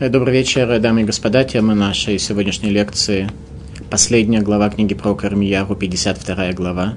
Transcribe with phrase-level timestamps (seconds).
[0.00, 1.42] Добрый вечер, дамы и господа.
[1.42, 3.28] Тема нашей сегодняшней лекции–
[3.90, 6.94] последняя глава книги про Кармияру, 52 глава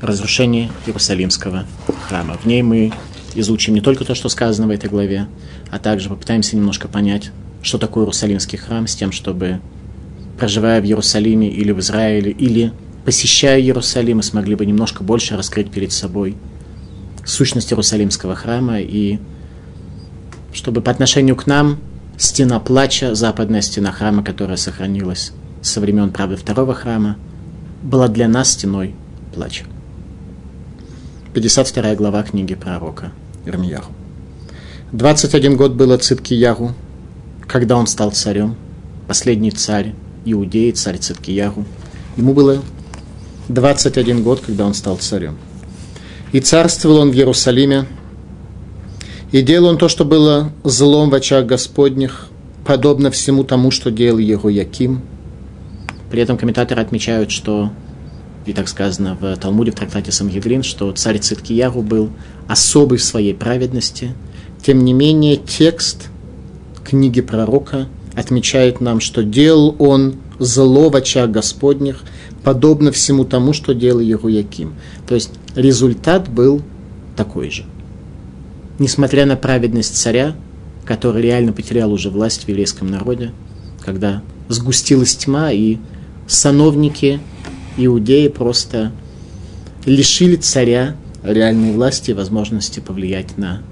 [0.00, 1.66] «Разрушение Иерусалимского
[2.08, 2.36] храма».
[2.36, 2.92] В ней мы
[3.36, 5.28] изучим не только то, что сказано в этой главе,
[5.70, 7.30] а также попытаемся немножко понять,
[7.62, 9.60] что такое Иерусалимский храм, с тем, чтобы,
[10.36, 12.72] проживая в Иерусалиме или в Израиле, или
[13.04, 16.34] посещая Иерусалим, мы смогли бы немножко больше раскрыть перед собой
[17.24, 19.20] сущность Иерусалимского храма и
[20.52, 21.78] чтобы по отношению к нам
[22.20, 27.16] стена плача, западная стена храма, которая сохранилась со времен, правда, второго храма,
[27.82, 28.94] была для нас стеной
[29.34, 29.64] плача.
[31.32, 33.12] 52 глава книги пророка
[33.46, 33.92] Ирмияху.
[34.92, 36.74] 21 год было Циткиягу,
[37.46, 38.54] когда он стал царем,
[39.08, 39.94] последний царь
[40.26, 41.64] Иудеи, царь Циткиягу.
[42.18, 42.62] Ему было
[43.48, 45.38] 21 год, когда он стал царем.
[46.32, 47.86] И царствовал он в Иерусалиме
[49.32, 52.26] и делал он то, что было злом в очах Господних,
[52.66, 55.02] подобно всему тому, что делал его Яким.
[56.10, 57.70] При этом комментаторы отмечают, что,
[58.44, 62.10] и так сказано в Талмуде, в трактате Самгеврин, что царь Циткияру был
[62.48, 64.14] особый в своей праведности.
[64.62, 66.08] Тем не менее, текст
[66.84, 72.02] книги пророка отмечает нам, что делал он зло в очах Господних,
[72.42, 74.74] подобно всему тому, что делал Яким.
[75.06, 76.62] То есть результат был
[77.16, 77.64] такой же–
[78.80, 80.34] несмотря на праведность царя,
[80.84, 83.30] который реально потерял уже власть в еврейском народе,
[83.84, 85.76] когда сгустилась тьма, и
[86.26, 87.20] сановники
[87.76, 88.90] иудеи просто
[89.84, 93.62] лишили царя реальной власти и возможности повлиять на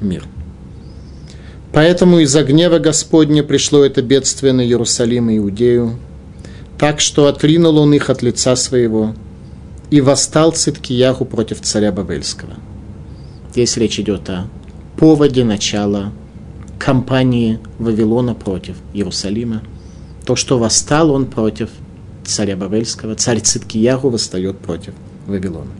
[0.00, 0.24] мир.
[1.72, 5.98] Поэтому из-за гнева Господня пришло это бедствие на Иерусалим и Иудею,
[6.76, 9.14] так что отринул он их от лица своего
[9.90, 12.54] и восстал Циткияху против царя Бавельского–
[13.54, 14.48] Здесь речь идет о
[14.96, 16.12] поводе начала
[16.76, 19.62] кампании Вавилона против Иерусалима.
[20.26, 21.70] То, что восстал он против
[22.24, 24.94] царя Бавельского, царь Циткиягу восстает против
[25.28, 25.70] Вавилона.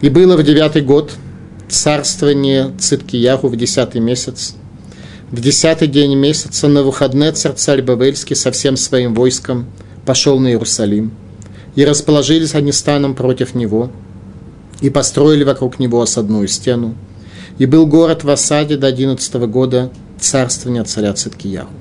[0.00, 1.12] И было в девятый год
[1.68, 4.56] царствование Циткиягу в десятый месяц.
[5.30, 9.66] В десятый день месяца на выходные царь, царь Бавельский со всем своим войском
[10.04, 11.12] пошел на Иерусалим.
[11.76, 13.92] И расположились они станом против него–
[14.80, 16.94] и построили вокруг него осадную стену.
[17.58, 21.72] И был город в осаде до одиннадцатого года царствования царя Циткияху.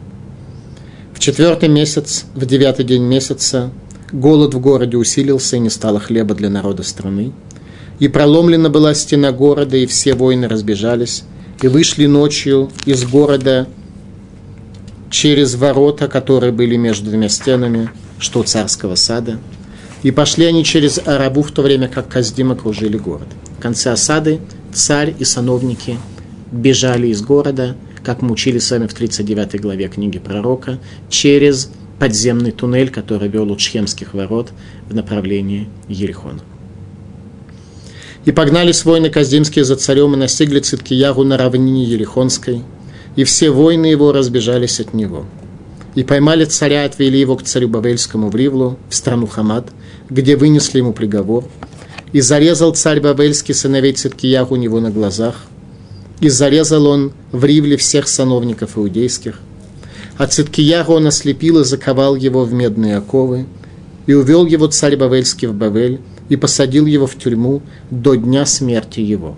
[1.13, 3.71] В четвертый месяц, в девятый день месяца,
[4.11, 7.33] голод в городе усилился, и не стало хлеба для народа страны.
[7.99, 11.23] И проломлена была стена города, и все воины разбежались,
[11.61, 13.67] и вышли ночью из города
[15.09, 17.89] через ворота, которые были между двумя стенами,
[18.19, 19.39] что царского сада–
[20.05, 23.27] и пошли они через Арабу в то время, как Каздим окружили город.
[23.57, 24.39] В конце осады
[24.71, 25.97] царь и сановники
[26.51, 30.77] бежали из города, как мы учили с вами в 39 главе книги пророка,
[31.09, 34.51] через подземный туннель, который вел от Шхемских ворот
[34.87, 36.41] в направлении Ерехона.
[38.25, 42.61] И погнались воины Каздимские за царем и настигли Циткиягу на равнине Ерехонской,
[43.15, 45.25] и все воины его разбежались от него.
[45.95, 49.69] И поймали царя, отвели его к царю Бавельскому в Ривлу, в страну Хамад,
[50.09, 51.45] где вынесли ему приговор,
[52.11, 55.45] и зарезал царь Бавельский сыновей Циткиях у него на глазах,
[56.19, 59.39] и зарезал он в Ривле всех сановников иудейских.
[60.17, 63.45] А Циткиягу он ослепил и заковал его в медные оковы,
[64.05, 68.99] и увел его царь Бавельский в Бавель, и посадил его в тюрьму до дня смерти
[68.99, 69.35] его.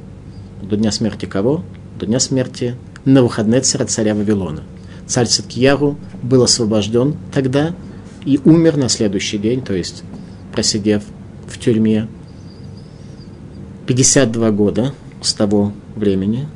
[0.62, 1.64] До дня смерти кого?
[2.00, 2.76] До дня смерти
[3.06, 4.64] на выходные царя царя Вавилона.
[5.08, 7.74] Царь Циткиягу был освобожден тогда
[8.26, 10.04] и умер на следующий день, то есть
[10.52, 11.04] просидев
[11.48, 12.08] в тюрьме
[13.88, 16.48] 52 года с того времени,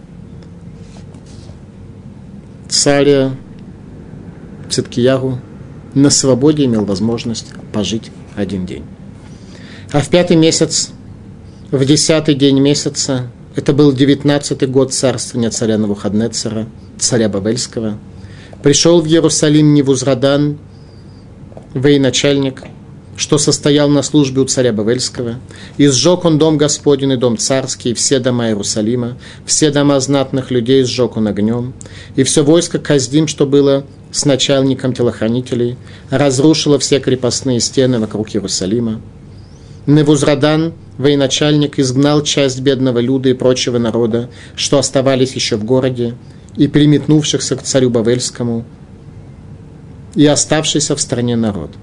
[2.67, 3.29] царь
[4.69, 5.39] Циткиягу
[5.94, 8.83] на свободе имел возможность пожить один день.
[9.91, 10.91] А в пятый месяц,
[11.72, 17.98] в десятый день месяца, это был девятнадцатый год царствования царя Навуходнецера, царя Бабельского,
[18.63, 20.58] пришел в Иерусалим Невузрадан,
[21.74, 22.63] военачальник–
[23.22, 25.40] что состоял на службе у царя Бавельского,
[25.78, 30.50] и сжег он дом Господень и дом царский, и все дома Иерусалима, все дома знатных
[30.50, 31.74] людей сжег он огнем,
[32.16, 35.78] и все войско Каздим, что было с начальником телохранителей,
[36.10, 39.02] разрушило все крепостные стены вокруг Иерусалима.
[39.86, 46.16] Невузрадан, военачальник, изгнал часть бедного люда и прочего народа, что оставались еще в городе,
[46.56, 48.65] и приметнувшихся к царю Бавельскому,
[50.15, 51.71] и оставшийся в стране народ–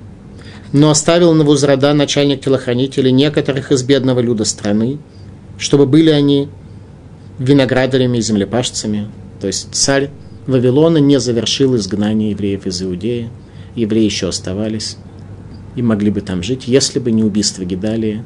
[0.72, 4.98] но оставил на Навузрада, начальник телохранителей, некоторых из бедного люда страны,
[5.58, 6.48] чтобы были они
[7.38, 9.08] виноградарями и землепашцами.
[9.40, 10.10] То есть царь
[10.46, 13.30] Вавилона не завершил изгнание евреев из Иудеи.
[13.74, 14.96] Евреи еще оставались
[15.76, 18.24] и могли бы там жить, если бы не убийство Гидалии,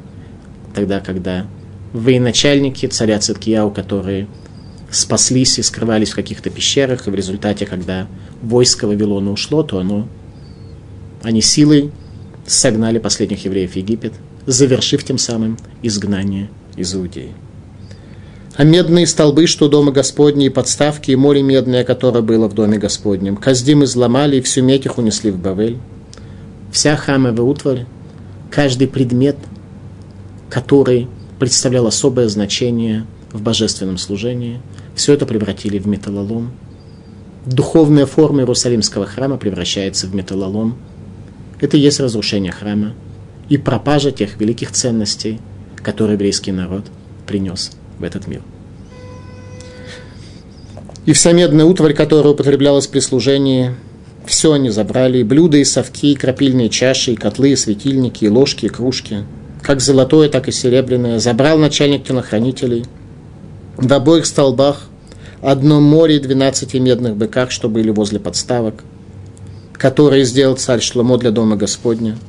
[0.73, 1.45] тогда, когда
[1.93, 4.27] военачальники царя Циткияу, которые
[4.93, 8.07] спаслись и скрывались в каких-то пещерах, и в результате, когда
[8.41, 10.07] войско Вавилона ушло, то оно,
[11.21, 11.91] они силой
[12.45, 14.13] согнали последних евреев в Египет,
[14.45, 17.31] завершив тем самым изгнание из Иудеи.
[18.55, 23.35] А медные столбы, что дома Господней, подставки, и море медное, которое было в доме Господнем.
[23.35, 25.79] Каздим изломали, и всю медь их унесли в Бавель.
[26.71, 27.85] Вся храмовая утварь,
[28.51, 29.37] каждый предмет,
[30.51, 31.07] который
[31.39, 34.61] представлял особое значение в божественном служении,
[34.95, 36.51] все это превратили в металлолом.
[37.45, 40.77] Духовная форма Иерусалимского храма превращается в металлолом.
[41.59, 42.93] Это и есть разрушение храма
[43.49, 45.39] и пропажа тех великих ценностей,
[45.77, 46.85] которые еврейский народ
[47.27, 48.41] принес в этот мир.
[51.05, 53.71] И вся медная утварь, которая употреблялась при служении,
[54.25, 58.29] все они забрали, и блюда, и совки, и крапильные чаши, и котлы, и светильники, и
[58.29, 59.25] ложки, и кружки,
[59.61, 62.85] как золотое, так и серебряное, забрал начальник телохранителей.
[63.75, 64.81] В обоих столбах
[65.41, 68.83] одно море и двенадцати медных быках, что были возле подставок,
[69.73, 72.17] которые сделал царь Шломо для дома Господня–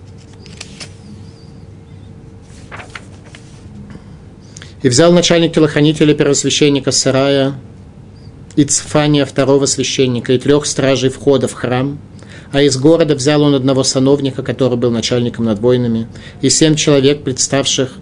[4.85, 7.55] И взял начальник телохранителя первосвященника Сарая
[8.55, 11.99] и Цфания второго священника и трех стражей входа в храм,
[12.52, 16.06] а из города взял он одного сановника, который был начальником над войнами,
[16.43, 17.94] и семь человек, представших,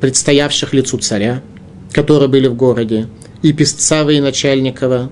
[0.00, 1.42] предстоявших лицу царя,
[1.92, 3.08] которые были в городе,
[3.42, 5.10] и Песцава и Начальникова,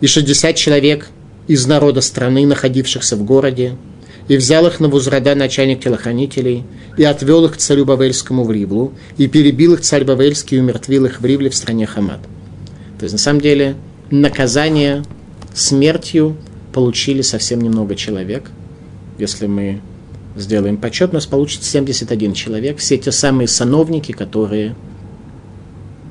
[0.00, 1.08] и шестьдесят человек
[1.46, 3.76] из народа страны, находившихся в городе,
[4.28, 6.64] и взял их на Вузрада, начальник телохранителей,
[6.96, 11.06] и отвел их к царю Бавельскому в Ривлу, и перебил их царь Бавельский и умертвил
[11.06, 12.20] их в Ривле в стране Хамад.
[12.98, 13.74] То есть, на самом деле,
[14.10, 15.02] наказание
[15.52, 16.36] смертью
[16.72, 18.44] получили совсем немного человек.
[19.18, 19.80] Если мы
[20.36, 22.78] сделаем подсчет, у нас получится 71 человек.
[22.78, 24.74] Все те самые сановники, которые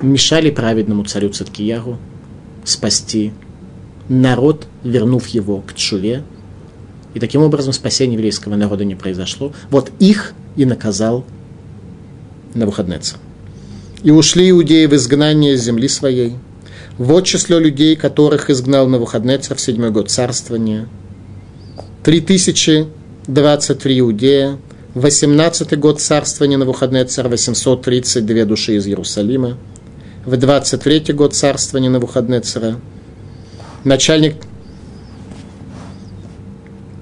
[0.01, 1.97] мешали праведному царю Циткияру
[2.63, 3.33] спасти
[4.07, 6.23] народ, вернув его к Чуве,
[7.13, 9.51] и таким образом спасение еврейского народа не произошло.
[9.71, 11.25] Вот их и наказал
[12.53, 13.17] Навуходнецер.
[14.03, 16.35] И ушли иудеи в изгнание земли своей.
[16.97, 20.87] Вот число людей, которых изгнал Навуходнецер в седьмой год царствования.
[22.03, 22.87] Три тысячи
[23.29, 24.57] двадцать три иудея.
[24.95, 29.55] В восемнадцатый год царствования Навуходнецера 832 души из Иерусалима.
[30.25, 32.79] В двадцать третий год царствования Навуходнецера
[33.83, 34.35] начальник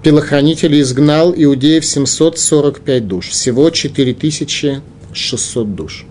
[0.04, 3.30] телохранителей изгнал иудеев 745 душ.
[3.30, 6.06] Всего 4600 душ.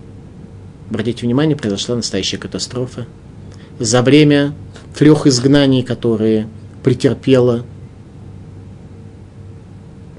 [0.89, 3.05] Обратите внимание, произошла настоящая катастрофа.
[3.77, 4.55] За время
[4.97, 6.47] трех изгнаний, которые
[6.83, 7.63] претерпело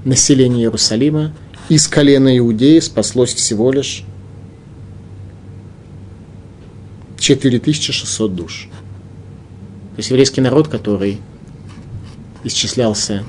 [0.05, 1.33] население Иерусалима,
[1.69, 4.03] из колена Иудеи спаслось всего лишь
[7.19, 8.69] 4600 душ.
[9.95, 11.19] То есть еврейский народ, который
[12.43, 13.23] исчислялся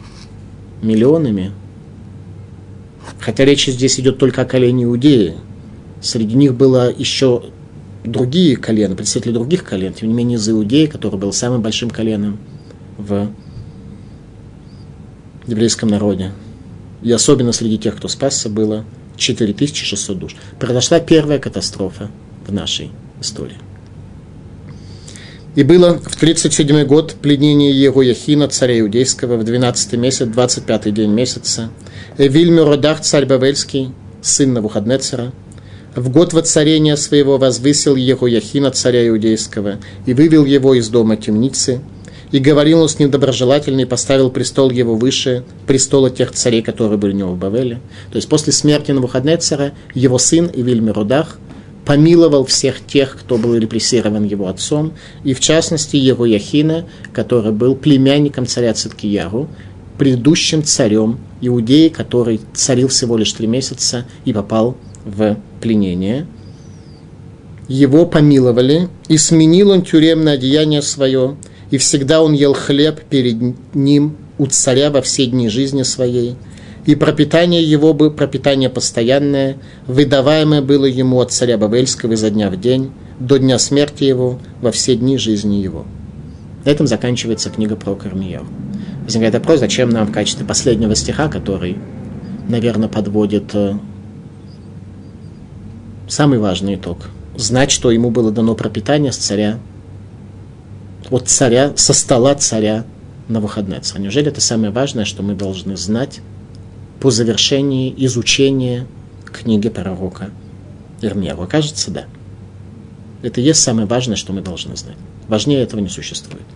[0.83, 1.53] миллионами,
[3.19, 5.35] хотя речь здесь идет только о колене Иудеи,
[6.01, 7.43] среди них было еще
[8.05, 12.39] другие колена, представители других колен, тем не менее из Иудеи, который был самым большим коленом
[12.97, 13.29] в
[15.47, 16.33] еврейском народе.
[17.03, 18.85] И особенно среди тех, кто спасся, было
[19.17, 20.37] 4600 душ.
[20.59, 22.11] Произошла первая катастрофа
[22.47, 22.91] в нашей
[23.21, 23.57] истории.
[25.57, 31.71] И было в 37 год пленение Егояхина, царя Иудейского, в 12 месяц, 25 день месяца.
[32.17, 33.91] Вильмю Родах, царь Бавельский,
[34.23, 35.33] сын Навуходнецера,
[35.97, 41.81] в год воцарения своего возвысил Егояхина, царя Иудейского, и вывел его из дома темницы,
[42.33, 46.99] и говорил он с ним доброжелательно, и поставил престол его выше престола тех царей, которые
[46.99, 47.81] были у него в Бавеле.
[48.11, 51.39] То есть после смерти Навуходнецера его сын Ивильмер Родах–
[51.91, 54.93] помиловал всех тех, кто был репрессирован его отцом,
[55.25, 59.49] и в частности его Яхина, который был племянником царя Циткияру,
[59.99, 66.27] предыдущим царем Иудеи, который царил всего лишь три месяца и попал в пленение.
[67.67, 71.37] Его помиловали, и сменил он тюремное одеяние свое,
[71.71, 76.37] и всегда он ел хлеб перед ним у царя во все дни жизни своей–
[76.87, 82.59] и пропитание его было пропитание постоянное, выдаваемое было ему от царя Бавельского изо дня в
[82.59, 85.85] день, до дня смерти его, во все дни жизни его.
[86.65, 88.43] Этим заканчивается книга про Кармиев.
[89.05, 91.77] Возникает вопрос, зачем нам в качестве последнего стиха, который,
[92.49, 93.75] наверное, подводит э,
[96.09, 96.99] самый важный итог
[97.37, 99.59] знать, что ему было дано пропитание с царя,
[101.11, 102.85] от царя, со стола царя
[103.29, 103.81] на выходные.
[103.99, 106.21] Неужели это самое важное, что мы должны знать
[107.01, 108.87] по завершении изучения
[109.25, 110.31] книги пророка
[111.01, 111.47] Ирмьяву?
[111.47, 112.05] Кажется, да.
[113.23, 114.97] Это и есть самое важное, что мы должны знать.
[115.29, 116.47] Важнее этого не существует.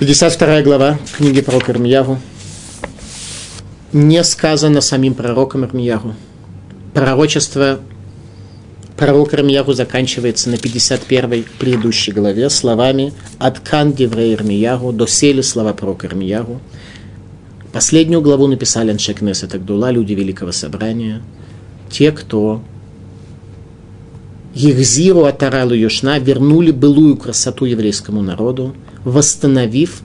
[0.00, 2.18] 52 глава книги пророка Ирмиягу.
[3.92, 6.14] Не сказано самим пророком Ирмиягу.
[6.94, 7.80] Пророчество
[8.98, 16.08] пророка Ирмиягу заканчивается на 51 предыдущей главе словами «От кан деврей Ирмиягу» досели слова пророка
[16.08, 16.60] Ирмиягу.
[17.72, 21.22] Последнюю главу написали Аншекнес Тагдула, люди Великого Собрания,
[21.88, 22.60] те, кто
[24.54, 28.74] Ехзиру Атаралу Юшна вернули былую красоту еврейскому народу,
[29.04, 30.02] восстановив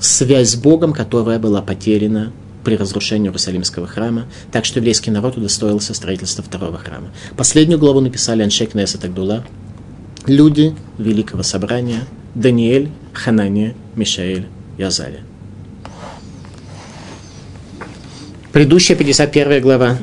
[0.00, 2.32] связь с Богом, которая была потеряна
[2.64, 7.10] при разрушении Иерусалимского храма, так что еврейский народ удостоился строительства второго храма.
[7.36, 9.44] Последнюю главу написали Аншек Неса Тагдула,
[10.26, 14.46] люди Великого Собрания, Даниэль, Ханания, Мишаэль
[14.78, 15.20] и Азария.
[18.52, 19.98] Предыдущая 51 глава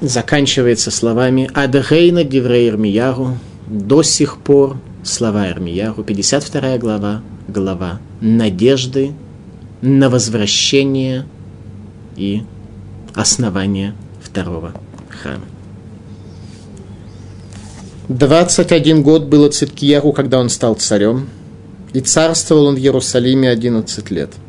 [0.00, 9.12] заканчивается словами «Адгейна диврей Ирмияру» до сих пор слова Ирмияру, 52 глава, глава надежды
[9.80, 11.26] на возвращение
[12.18, 12.42] и
[13.14, 14.72] основание второго
[15.08, 15.44] храма.
[18.08, 21.28] 21 год было Циткияру, когда он стал царем,
[21.92, 24.30] и царствовал он в Иерусалиме 11 лет–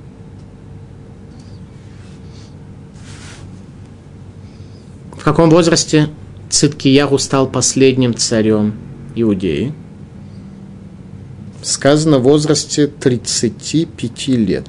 [5.19, 6.07] В каком возрасте
[6.49, 8.73] Циткияру стал последним царем
[9.15, 9.73] Иудеи?
[11.61, 14.65] Сказано в возрасте 35 лет.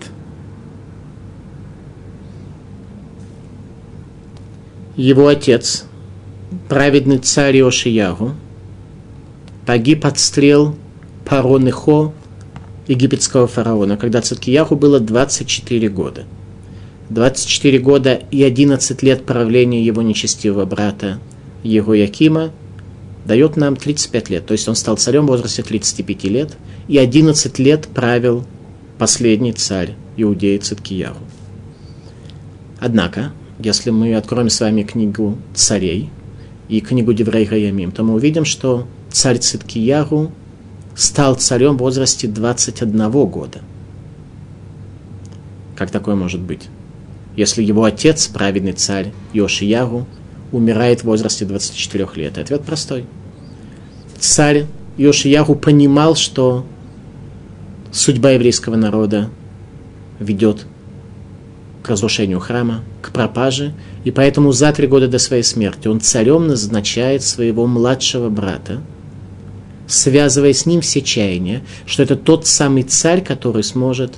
[5.00, 5.86] Его отец,
[6.68, 8.34] праведный царь Иошиягу,
[9.64, 10.76] погиб от стрел
[11.24, 12.12] Паронихо,
[12.86, 16.24] египетского фараона, когда Циткияху было 24 года–
[17.10, 21.18] 24 года и 11 лет правления его нечестивого брата
[21.64, 22.52] Егоякима
[23.24, 24.46] дает нам 35 лет.
[24.46, 26.56] То есть он стал царем в возрасте 35 лет
[26.88, 28.44] и 11 лет правил
[28.98, 31.16] последний царь Иудеи Циткияру.
[32.78, 36.10] Однако, если мы откроем с вами книгу царей
[36.68, 40.32] и книгу Деврей Гаямим, то мы увидим, что царь Циткияру
[40.94, 43.60] стал царем в возрасте 21 года.
[45.76, 46.68] Как такое может быть?
[47.36, 50.06] если его отец, праведный царь Йошиягу,
[50.52, 52.38] умирает в возрасте 24 лет?
[52.38, 53.06] Ответ простой.
[54.18, 56.66] Царь Йошиягу понимал, что
[57.92, 59.30] судьба еврейского народа
[60.18, 60.66] ведет
[61.82, 66.46] к разрушению храма, к пропаже, и поэтому за три года до своей смерти он царем
[66.46, 68.80] назначает своего младшего брата,
[69.86, 74.14] связывая с ним все чаяния, что это тот самый царь, который сможет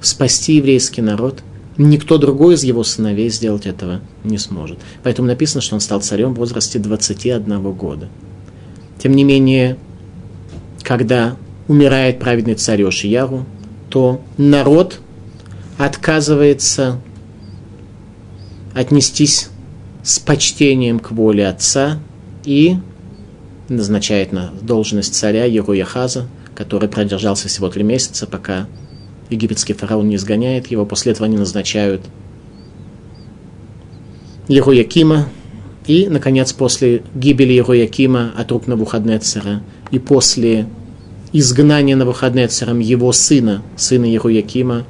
[0.00, 1.42] спасти еврейский народ–
[1.82, 4.78] Никто другой из его сыновей сделать этого не сможет.
[5.02, 8.10] Поэтому написано, что он стал царем в возрасте 21 года.
[8.98, 9.78] Тем не менее,
[10.82, 11.36] когда
[11.68, 13.46] умирает праведный царь Ошияру,
[13.88, 15.00] то народ
[15.80, 17.00] отказывается
[18.74, 19.48] отнестись
[20.02, 21.98] с почтением к воле отца
[22.44, 22.76] и
[23.70, 28.66] назначает на должность царя Яхаза, который продержался всего три месяца, пока
[29.30, 32.02] египетский фараон не изгоняет его, после этого они назначают
[34.48, 35.28] Егоякима,
[35.86, 40.66] и, наконец, после гибели Егоякима от рук Навуходнецера, и после
[41.32, 44.84] изгнания Навуходнецером его сына, сына Егоякима,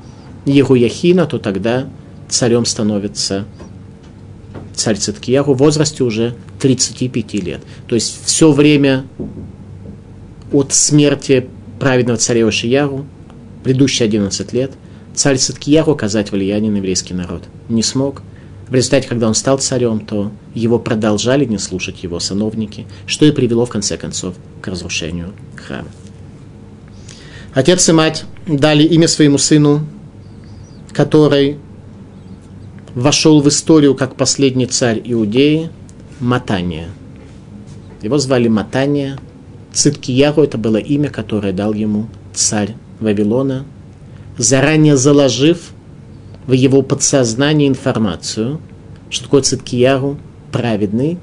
[0.46, 1.88] Егояхина, то тогда
[2.28, 3.46] царем становится
[4.74, 7.60] царь Циткиягу в возрасте уже 35 лет.
[7.86, 9.04] То есть все время
[10.52, 13.06] от смерти праведного царя Ошиягу
[13.62, 14.72] предыдущие 11 лет
[15.14, 18.22] царь Циткияру оказать влияние на еврейский народ не смог.
[18.68, 23.32] В результате, когда он стал царем, то его продолжали не слушать его сановники, что и
[23.32, 25.88] привело, в конце концов, к разрушению храма.
[27.52, 29.84] Отец и мать дали имя своему сыну,
[30.92, 31.58] который
[32.94, 35.70] вошел в историю как последний царь Иудеи,
[36.18, 36.88] Матания.
[38.02, 39.18] Его звали Матания.
[39.72, 43.64] Циткияру это было имя, которое дал ему царь Вавилона,
[44.36, 45.70] заранее заложив
[46.46, 48.60] в его подсознание информацию,
[49.10, 50.18] что такое Циткияру,
[50.50, 51.18] праведный,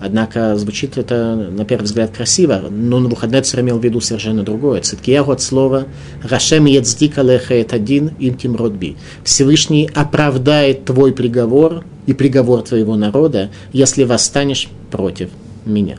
[0.00, 4.44] Однако звучит это, на первый взгляд, красиво, но на выходные царь имел в виду совершенно
[4.44, 4.80] другое.
[4.80, 5.88] Циткияру от слова
[6.22, 8.96] «Рашем ецдик алеха один интим родби».
[9.24, 15.30] Всевышний оправдает твой приговор и приговор твоего народа, если восстанешь против
[15.64, 15.98] меня.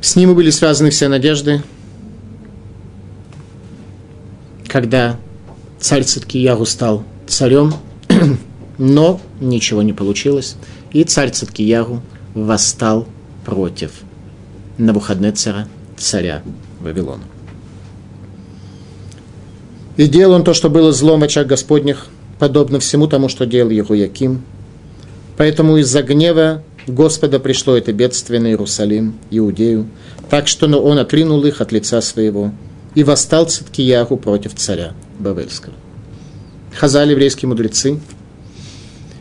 [0.00, 1.62] С ним были связаны все надежды,
[4.66, 5.16] когда
[5.78, 7.72] царь Циткияру стал царем,
[8.78, 10.56] но ничего не получилось,
[10.94, 12.00] и царь Циткияру
[12.34, 13.06] восстал
[13.44, 13.90] против
[14.78, 16.42] Навуходнецера, царя
[16.80, 17.24] Вавилона.
[19.96, 22.06] И делал он то, что было злом в очах Господних,
[22.38, 24.42] подобно всему тому, что делал Яким.
[25.36, 29.88] Поэтому из-за гнева Господа пришло это бедствие на Иерусалим, Иудею,
[30.30, 32.52] так что он отринул их от лица своего
[32.94, 35.74] и восстал Циткияху против царя Бавельского.
[36.72, 38.00] Хазали, еврейские мудрецы.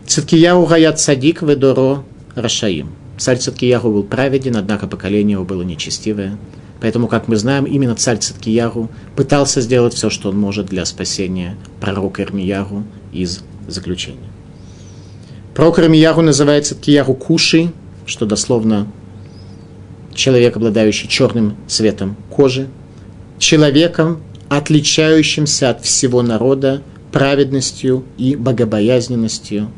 [0.05, 2.03] Циткияху гаят садик ведоро
[2.35, 2.91] рашаим.
[3.17, 6.37] Царь Циткияху был праведен, однако поколение его было нечестивое.
[6.81, 11.55] Поэтому, как мы знаем, именно царь Циткияру пытался сделать все, что он может для спасения
[11.79, 12.83] пророка Ирмияру
[13.13, 14.29] из заключения.
[15.55, 17.71] Пророк Ирмияру называет Циткияру Куши,
[18.05, 18.87] что дословно
[20.13, 22.67] человек, обладающий черным цветом кожи,
[23.37, 26.81] человеком, отличающимся от всего народа
[27.11, 29.69] праведностью и богобоязненностью.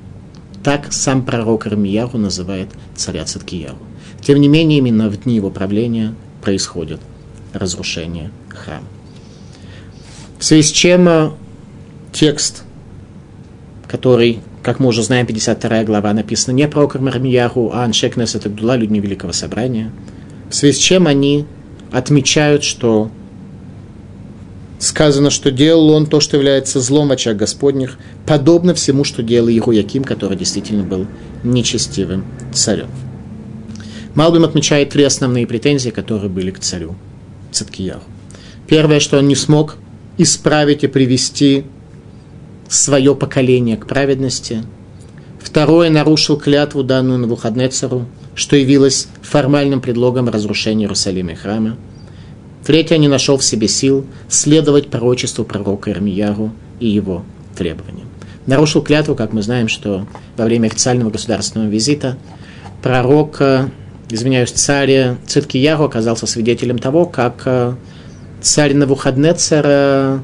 [0.65, 3.77] Так сам пророк Ирмияру называет царя Циткияру.
[4.19, 6.99] Тем не менее, именно в дни его правления происходит
[7.53, 8.87] разрушение храма.
[10.39, 11.29] В связи с чем э,
[12.11, 12.63] текст,
[13.87, 18.75] который, как мы уже знаем, 52 глава написана не про Кармармияру, а Аншекнес это Гдула,
[18.75, 19.91] людьми Великого Собрания,
[20.49, 21.45] в связи с чем они
[21.91, 23.11] отмечают, что
[24.85, 29.49] сказано, что делал он то, что является злом в очах Господних, подобно всему, что делал
[29.49, 31.07] Яким, который действительно был
[31.43, 32.89] нечестивым царем.
[34.13, 36.95] Малбим отмечает три основные претензии, которые были к царю
[37.51, 38.01] Циткияру.
[38.67, 39.77] Первое, что он не смог
[40.17, 41.65] исправить и привести
[42.69, 44.63] свое поколение к праведности.
[45.41, 51.77] Второе, нарушил клятву, данную на Навуходнецеру, что явилось формальным предлогом разрушения Иерусалима и храма.
[52.65, 57.23] Третье, не нашел в себе сил следовать пророчеству пророка Ирмияру и его
[57.55, 58.07] требованиям.
[58.47, 62.17] Нарушил клятву, как мы знаем, что во время официального государственного визита
[62.81, 63.41] пророк
[64.09, 67.73] извиняюсь, царь Циткияру оказался свидетелем того, как э,
[68.41, 70.19] царь Навуходнецер э,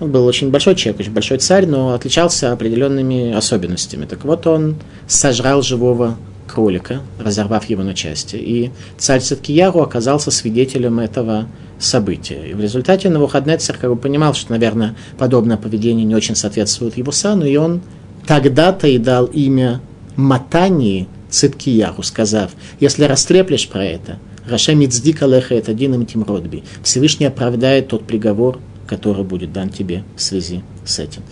[0.00, 4.06] он был очень большой человек, очень большой царь, но отличался определенными особенностями.
[4.06, 4.76] Так вот, он
[5.08, 6.16] сожрал живого
[6.48, 8.36] кролика, разорвав его на части.
[8.36, 11.46] И царь Циткияру оказался свидетелем этого
[11.78, 12.48] события.
[12.50, 17.12] И в результате Навуходнецер как бы понимал, что, наверное, подобное поведение не очень соответствует его
[17.12, 17.82] сану, и он
[18.26, 19.80] тогда-то и дал имя
[20.16, 26.64] Матании, Циткияру, сказав, если растреплешь про это, Рашем Ицдик Алеха это один им Родби.
[26.82, 31.22] Всевышний оправдает тот приговор, который будет дан тебе в связи с этим.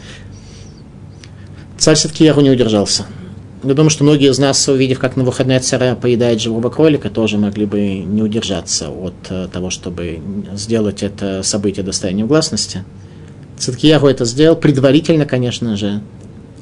[1.78, 3.06] Царь Циткияру не удержался.
[3.64, 7.38] Я думаю, что многие из нас, увидев, как на выходные царя поедает живого кролика, тоже
[7.38, 10.20] могли бы не удержаться от э, того, чтобы
[10.54, 12.84] сделать это событие достоянием гласности.
[13.58, 16.02] Циткияру это сделал, предварительно, конечно же,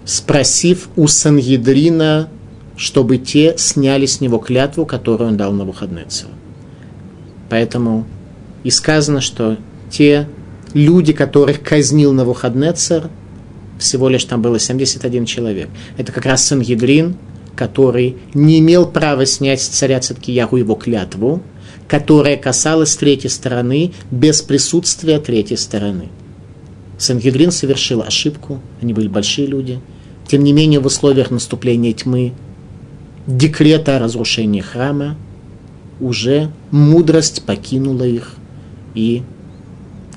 [0.04, 2.28] спросив у Сангидрина
[2.76, 6.06] чтобы те сняли с него клятву, которую он дал на выходные
[7.48, 8.06] Поэтому
[8.64, 9.56] и сказано, что
[9.90, 10.28] те
[10.72, 13.10] люди, которых казнил на Навуходнецер,
[13.78, 15.68] всего лишь там было 71 человек.
[15.96, 17.16] Это как раз сын Ядрин,
[17.56, 21.42] который не имел права снять с царя Циткияру его клятву,
[21.88, 26.08] которая касалась третьей стороны без присутствия третьей стороны.
[26.98, 29.80] Сангедрин совершил ошибку, они были большие люди.
[30.26, 32.32] Тем не менее, в условиях наступления тьмы
[33.26, 35.16] декрета о разрушении храма,
[36.00, 38.34] уже мудрость покинула их,
[38.94, 39.22] и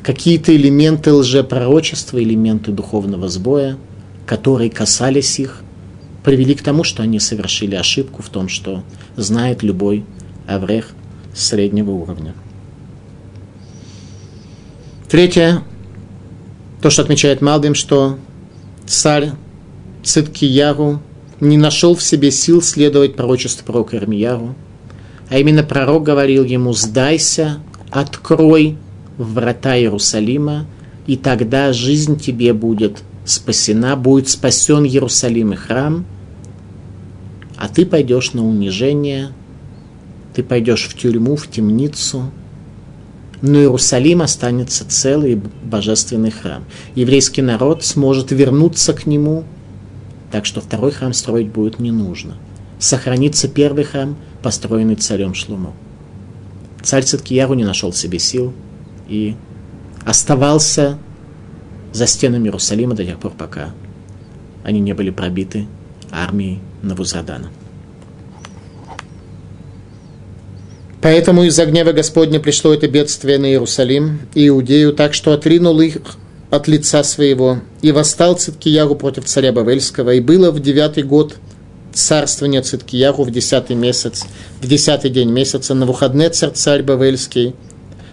[0.07, 3.77] какие-то элементы лжепророчества, элементы духовного сбоя,
[4.25, 5.63] которые касались их,
[6.23, 8.85] привели к тому, что они совершили ошибку в том, что
[9.17, 10.05] знает любой
[10.47, 10.91] аврех
[11.35, 12.33] среднего уровня.
[15.09, 15.61] Третье,
[16.81, 18.17] то, что отмечает Малбим, что
[18.85, 19.31] царь
[20.05, 21.01] Циткияру
[21.41, 24.55] не нашел в себе сил следовать пророчеству пророка Ирмияру,
[25.29, 27.59] а именно пророк говорил ему «Сдайся,
[27.91, 28.77] открой
[29.17, 30.65] врата Иерусалима,
[31.05, 36.05] и тогда жизнь тебе будет спасена, будет спасен Иерусалим и храм,
[37.57, 39.31] а ты пойдешь на унижение,
[40.33, 42.31] ты пойдешь в тюрьму, в темницу,
[43.41, 46.63] но Иерусалим останется целый божественный храм.
[46.95, 49.43] Еврейский народ сможет вернуться к нему–
[50.31, 52.37] так что второй храм строить будет не нужно.
[52.79, 55.73] Сохранится первый храм, построенный царем Шлумо.
[56.83, 58.53] Царь Циткияру не нашел себе сил
[59.07, 59.35] и
[60.05, 60.97] оставался
[61.93, 63.71] за стенами Иерусалима до тех пор, пока
[64.63, 65.67] они не были пробиты
[66.11, 67.49] армии Навузрадана.
[71.01, 75.97] Поэтому из-за гнева Господня пришло это бедствие на Иерусалим и Иудею, так что отринул их
[76.49, 81.35] от лица своего, и восстал Циткияру против царя Бавельского, и было в девятый год
[81.93, 84.25] царствования Циткияру в десятый месяц,
[84.61, 87.53] в десятый день месяца, на выходные царь царь Бавельский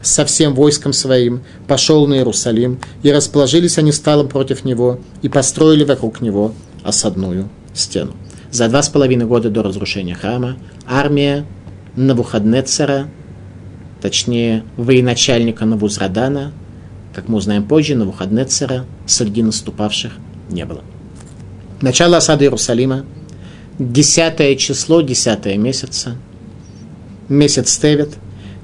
[0.05, 5.85] со всем войском своим пошел на Иерусалим, и расположились они сталом против него, и построили
[5.85, 8.13] вокруг него осадную стену.
[8.51, 11.45] За два с половиной года до разрушения храма армия
[11.97, 13.09] Навуходнецера,
[14.01, 16.53] точнее военачальника Навузрадана,
[17.15, 20.13] как мы узнаем позже, Навуходнецера среди наступавших
[20.51, 20.83] не было.
[21.81, 23.05] Начало осады Иерусалима,
[23.79, 26.17] десятое число, десятое месяца,
[27.29, 28.11] месяц Тевет,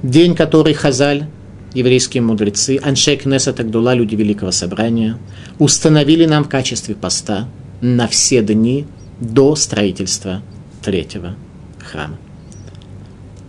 [0.02, 1.26] день, который Хазаль,
[1.74, 5.18] еврейские мудрецы, Аншей Кнесет Агдула, люди Великого Собрания,
[5.58, 7.48] установили нам в качестве поста
[7.80, 8.86] на все дни
[9.20, 10.42] до строительства
[10.82, 11.34] третьего
[11.78, 12.18] храма.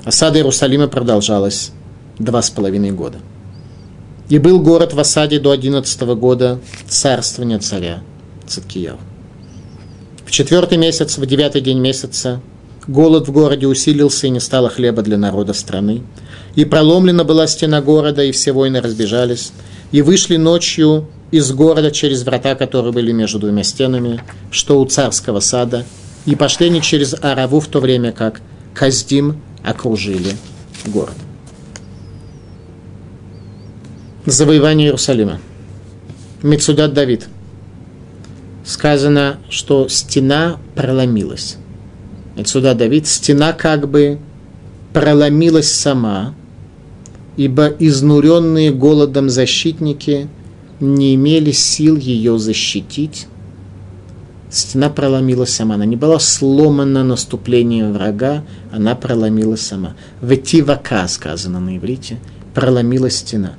[0.04, 1.72] Осада Иерусалима продолжалась
[2.18, 3.20] два с половиной года.
[4.30, 8.02] И был город в осаде до одиннадцатого года царствования царя
[8.48, 8.98] Циткияу.
[10.26, 12.42] В четвертый месяц, в девятый день месяца,
[12.88, 16.04] голод в городе усилился, и не стало хлеба для народа страны.
[16.56, 19.54] И проломлена была стена города, и все воины разбежались,
[19.92, 25.40] и вышли ночью из города через врата, которые были между двумя стенами, что у царского
[25.40, 25.86] сада,
[26.26, 28.42] и пошли они через Араву в то время, как
[28.74, 30.36] Каздим окружили
[30.86, 31.16] город.
[34.26, 35.40] Завоевание Иерусалима.
[36.44, 37.28] Мецудат Давид.
[38.64, 41.58] Сказано, что стена проломилась.
[42.36, 44.20] Мецудат Давид, стена как бы
[44.94, 46.36] проломилась сама,
[47.38, 50.28] ибо изнуренные голодом защитники
[50.80, 53.28] не имели сил ее защитить,
[54.50, 55.76] стена проломилась сама.
[55.76, 59.96] Она не была сломана наступлением врага, она проломилась сама.
[60.22, 62.18] Ветивака сказано на иврите,
[62.54, 63.54] проломилась стена.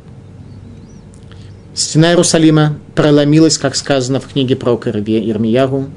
[1.75, 5.89] Стена Иерусалима проломилась, как сказано в книге про Ирмиягу,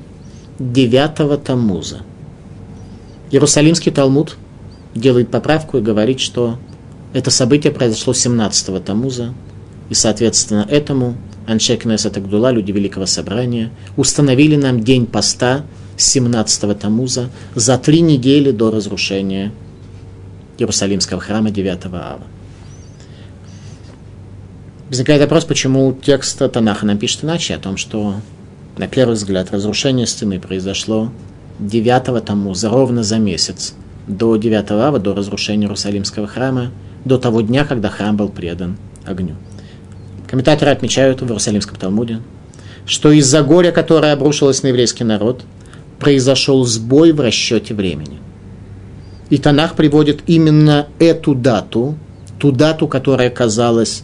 [0.59, 1.97] 9 Тамуза.
[3.31, 4.37] Иерусалимский Талмуд
[4.93, 6.57] делает поправку и говорит, что
[7.15, 9.33] это событие произошло 17 Тамуза,
[9.89, 11.15] и, соответственно, этому
[11.47, 15.63] Аншек Кнесет Агдула, люди Великого Собрания, установили нам день поста
[15.95, 19.53] 17 Тамуза за три недели до разрушения
[20.57, 22.23] Иерусалимского храма 9 ава.
[24.89, 28.15] Возникает вопрос, почему текст Танаха нам пишет иначе, о том, что
[28.77, 31.13] на первый взгляд разрушение стены произошло
[31.59, 33.73] 9 Тамуза, ровно за месяц
[34.05, 36.71] до 9 ава, до разрушения Иерусалимского храма,
[37.05, 39.35] до того дня, когда храм был предан огню.
[40.27, 42.19] Комментаторы отмечают в Иерусалимском Талмуде,
[42.85, 45.43] что из-за горя, которое обрушилось на еврейский народ,
[45.99, 48.19] произошел сбой в расчете времени.
[49.29, 51.95] И Танах приводит именно эту дату,
[52.39, 54.03] ту дату, которая казалась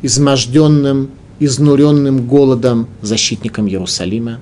[0.00, 4.38] изможденным, изнуренным голодом защитником Иерусалима,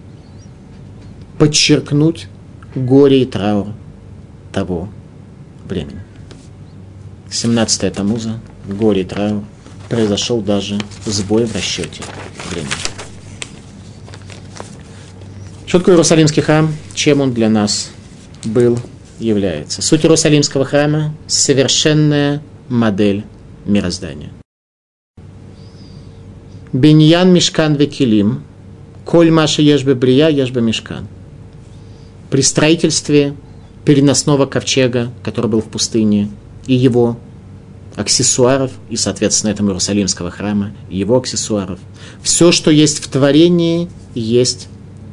[1.39, 2.29] подчеркнуть
[2.75, 3.69] горе и траур
[4.53, 4.89] того
[5.69, 6.03] времени.
[7.33, 9.43] 17 Тамуза, горе и траур,
[9.89, 12.03] произошел даже сбой в расчете
[12.51, 12.71] времени.
[15.67, 16.75] Что такое Иерусалимский храм?
[16.93, 17.91] Чем он для нас
[18.45, 18.79] был,
[19.19, 19.81] является?
[19.81, 23.25] Суть Иерусалимского храма– совершенная модель
[23.65, 24.31] мироздания.
[26.75, 28.45] Беньян Мишкан Векилим,
[29.07, 31.09] Коль Маша Ешбе Брия, Ешбе Мишкан.
[32.31, 33.35] При строительстве
[33.87, 36.29] переносного ковчега, который был в пустыне,
[36.67, 37.19] и его
[37.97, 41.79] аксессуаров и, соответственно, этому Иерусалимского храма, и его аксессуаров.
[42.23, 44.69] Все, что есть в творении, есть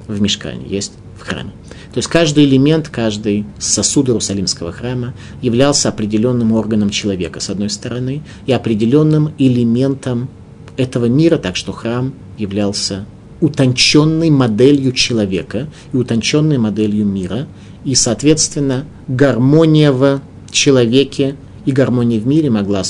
[0.08, 1.52] в мешкане, есть в храме.
[1.94, 8.22] То есть каждый элемент, каждый сосуд Иерусалимского храма являлся определенным органом человека, с одной стороны,
[8.46, 10.30] и определенным элементом
[10.78, 13.06] этого мира, так что храм являлся
[13.42, 17.48] утонченной моделью человека и утонченной моделью мира,
[17.86, 21.36] и, соответственно, гармония в человеке
[21.66, 22.84] и гармония в мире могла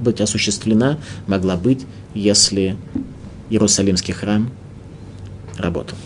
[0.00, 2.76] быть осуществлена, могла быть, если
[3.50, 4.50] Иерусалимский храм
[5.58, 5.96] работал.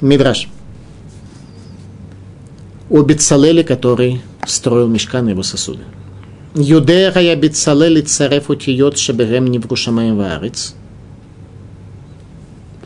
[0.00, 0.48] Мидраш.
[2.90, 5.82] О Бецалеле, который строил мешкан и его сосуды.
[6.54, 10.74] Юдея я Бецалели царев утиот шеберем неврушамаем варец.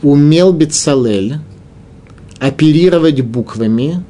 [0.01, 1.35] Умел Бецалель
[2.39, 4.03] оперировать буквами,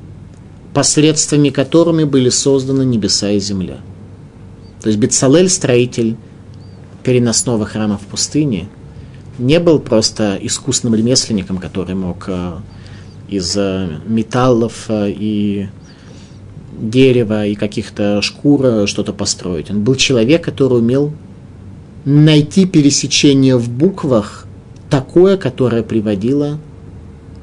[0.73, 3.77] посредствами которыми были созданы небеса и земля.
[4.82, 6.15] То есть Бецалель, строитель
[7.03, 8.69] переносного храма в пустыне,
[9.38, 12.58] не был просто искусным ремесленником, который мог э,
[13.29, 15.69] из металлов и
[16.79, 19.69] дерева и каких-то шкур что-то построить.
[19.69, 21.13] Он был человек, который умел
[22.05, 24.45] найти пересечение в буквах
[24.89, 26.60] такое, которое приводило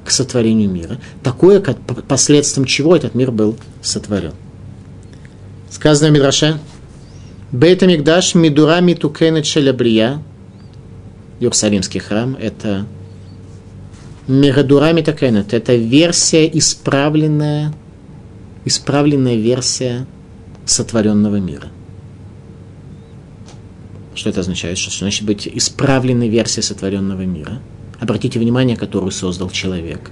[0.07, 0.99] к сотворению мира.
[1.23, 4.33] Такое, как, последствием чего этот мир был сотворен.
[5.71, 6.59] Сказано в Мидраше,
[7.53, 10.23] Бейта Мигдаш Мидура Митукена Челябрия,
[11.41, 12.87] Иерусалимский храм, это
[14.27, 17.75] Мирадура Митукенет, это версия, исправленная,
[18.65, 20.07] исправленная версия
[20.65, 21.69] сотворенного мира.
[24.15, 24.79] Что это означает?
[24.79, 27.61] Что значит быть исправленной версией сотворенного мира?
[28.01, 30.11] Обратите внимание, которую создал человек.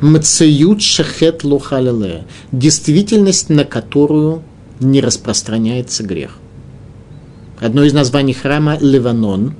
[0.00, 2.24] Мцеют шахет лухалиле.
[2.52, 4.42] Действительность, на которую
[4.78, 6.38] не распространяется грех.
[7.60, 9.54] Одно из названий храма– Ливанон.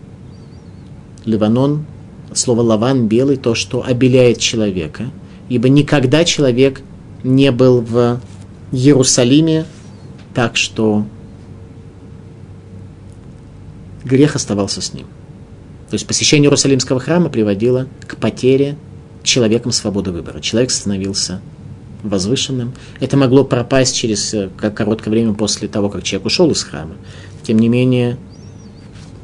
[1.27, 1.85] Ливанон,
[2.33, 5.11] слово лаван– белый, то, что обеляет человека.
[5.51, 6.81] Ибо никогда человек
[7.23, 8.21] не был в
[8.73, 9.67] Иерусалиме
[10.33, 11.05] так, что
[14.05, 15.07] грех оставался с ним.
[15.91, 18.77] То есть посещение Иерусалимского храма приводило к потере
[19.25, 20.41] человеком свободы выбора.
[20.41, 21.43] Человек становился
[22.05, 22.73] возвышенным.
[23.01, 26.95] Это могло пропасть через э, короткое время после того, как человек ушел из храма.
[27.43, 28.19] Тем не менее,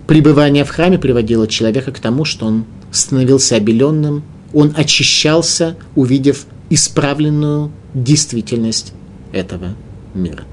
[0.09, 7.71] пребывание в храме приводило человека к тому, что он становился обеленным, он очищался, увидев исправленную
[7.95, 8.93] действительность
[9.33, 9.75] этого
[10.15, 10.45] мира.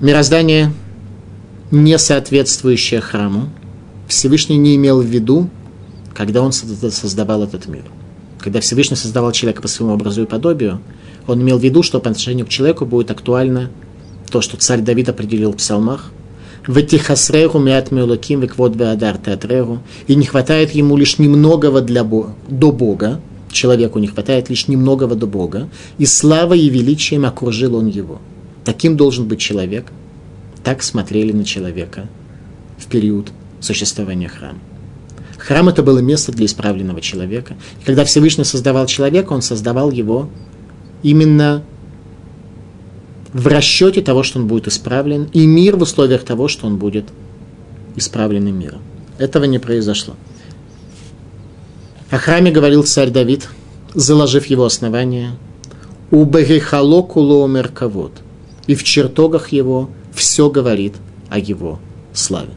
[0.00, 0.72] Мироздание,
[1.72, 3.48] не соответствующее храму,
[4.06, 5.50] Всевышний не имел в виду,
[6.14, 7.82] когда он создавал этот мир.
[8.38, 10.80] Когда Всевышний создавал человека по своему образу и подобию,
[11.26, 13.70] он имел в виду, что по отношению к человеку будет актуально
[14.30, 16.12] то, что царь Давид определил в псалмах,
[16.68, 22.70] «Ветихасреху мят меулаким веквод веадар театреху» и не хватает ему лишь немногого для Бога, до
[22.70, 28.20] Бога, человеку не хватает лишь немногого до Бога, и славой и величием окружил он его–
[28.68, 29.86] Таким должен быть человек.
[30.62, 32.06] Так смотрели на человека
[32.76, 34.58] в период существования храма.
[35.38, 37.56] Храм это было место для исправленного человека.
[37.80, 40.28] И когда Всевышний создавал человека, он создавал его
[41.02, 41.64] именно
[43.32, 47.06] в расчете того, что он будет исправлен, и мир в условиях того, что он будет
[47.96, 48.82] исправленным миром.
[49.16, 50.14] Этого не произошло.
[52.10, 53.48] О храме говорил царь Давид,
[53.94, 55.38] заложив его основание,
[56.10, 58.12] «Убегехало куло мерковод»
[58.68, 60.94] и в чертогах его все говорит
[61.28, 61.80] о его
[62.12, 62.52] славе.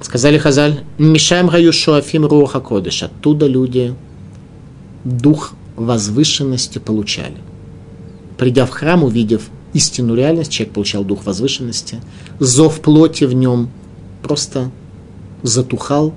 [0.00, 3.02] Сказали Хазаль, Мишаем Гаю Шуафим Руха Кодыш.
[3.02, 3.94] Оттуда люди
[5.04, 7.36] дух возвышенности получали.
[8.36, 12.00] Придя в храм, увидев истинную реальность, человек получал дух возвышенности.
[12.38, 13.70] Зов плоти в нем
[14.22, 14.70] просто
[15.42, 16.14] затухал.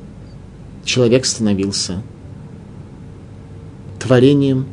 [0.84, 2.02] Человек становился
[4.00, 4.66] творением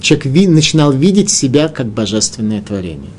[0.00, 3.10] человек ви, начинал видеть себя как божественное творение.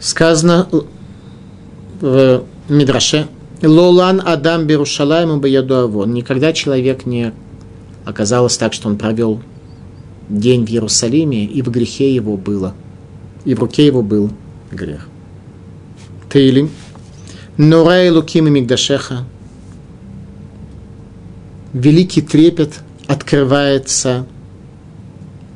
[0.00, 0.68] Сказано
[2.00, 3.28] в Мидраше,
[3.62, 6.12] Лолан Адам Берушалайму Баядуавон.
[6.12, 7.32] Никогда человек не
[8.04, 9.40] оказалось так, что он провел
[10.28, 12.74] день в Иерусалиме, и в грехе его было,
[13.44, 14.30] и в руке его был
[14.70, 15.08] грех.
[16.32, 16.70] Тейлим.
[17.56, 19.24] Нурай Луким и Мигдашеха.
[21.72, 24.26] Великий трепет– открывается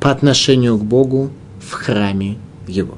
[0.01, 1.29] по отношению к Богу
[1.61, 2.37] в храме
[2.67, 2.95] Его.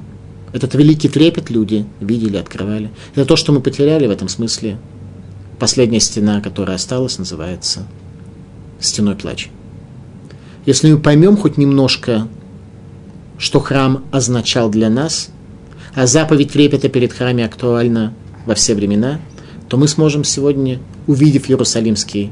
[0.53, 2.89] Этот великий трепет люди видели, открывали.
[3.13, 4.77] Это то, что мы потеряли в этом смысле.
[5.59, 7.85] Последняя стена, которая осталась, называется
[8.79, 9.49] стеной плача.
[10.65, 12.27] Если мы поймем хоть немножко,
[13.37, 15.29] что храм означал для нас,
[15.93, 18.13] а заповедь трепета перед храмом актуальна
[18.45, 19.19] во все времена,
[19.67, 22.31] то мы сможем сегодня, увидев Иерусалимский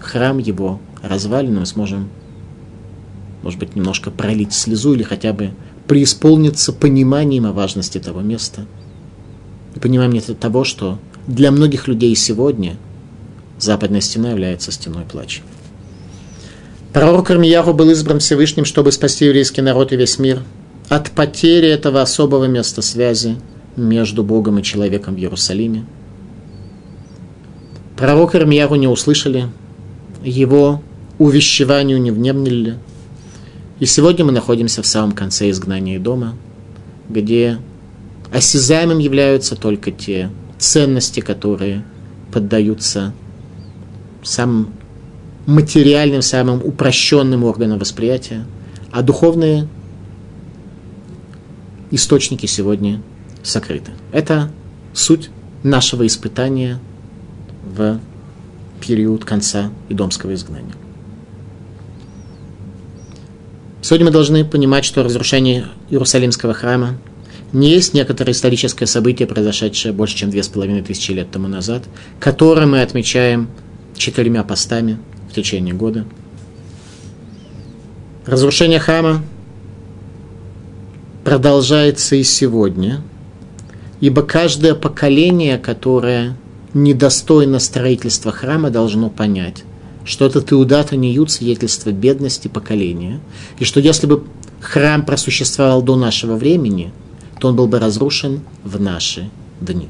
[0.00, 2.08] храм его, развалину, мы сможем,
[3.42, 5.50] может быть, немножко пролить слезу или хотя бы
[5.86, 8.66] преисполниться пониманием о важности того места.
[9.74, 12.76] И пониманием того, что для многих людей сегодня
[13.58, 15.42] западная стена является стеной плача.
[16.92, 20.42] Пророк Армияху был избран Всевышним, чтобы спасти еврейский народ и весь мир
[20.88, 23.36] от потери этого особого места связи
[23.76, 25.86] между Богом и человеком в Иерусалиме.
[27.96, 29.48] Пророк Армияху не услышали,
[30.22, 30.82] его
[31.18, 32.78] увещеванию не внемнили.
[33.80, 36.36] И сегодня мы находимся в самом конце изгнания дома,
[37.08, 37.58] где
[38.32, 41.84] осязаемым являются только те ценности, которые
[42.32, 43.12] поддаются
[44.22, 44.72] самым
[45.46, 48.44] материальным, самым упрощенным органом восприятия,
[48.90, 49.68] а духовные
[51.90, 53.02] источники сегодня
[53.42, 53.92] сокрыты.
[54.10, 54.50] Это
[54.94, 55.30] суть
[55.62, 56.78] нашего испытания
[57.64, 58.00] в
[58.80, 60.74] период конца Идомского изгнания.
[63.84, 66.96] Сегодня мы должны понимать, что разрушение Иерусалимского храма
[67.52, 71.82] не есть некоторое историческое событие, произошедшее больше, чем две с половиной тысячи лет тому назад,
[72.18, 73.50] которое мы отмечаем
[73.94, 74.96] четырьмя постами
[75.30, 76.06] в течение года.
[78.24, 79.22] Разрушение храма
[81.22, 83.02] продолжается и сегодня,
[84.00, 86.38] ибо каждое поколение, которое
[86.72, 89.62] недостойно строительства храма, должно понять,
[90.04, 93.20] что этот Иудата не ют свидетельство бедности поколения,
[93.58, 94.24] и что если бы
[94.60, 96.92] храм просуществовал до нашего времени,
[97.40, 99.88] то он был бы разрушен в наши дни.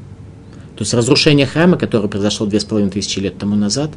[0.75, 3.91] То есть разрушение храма, которое произошло две с половиной тысячи лет тому назад,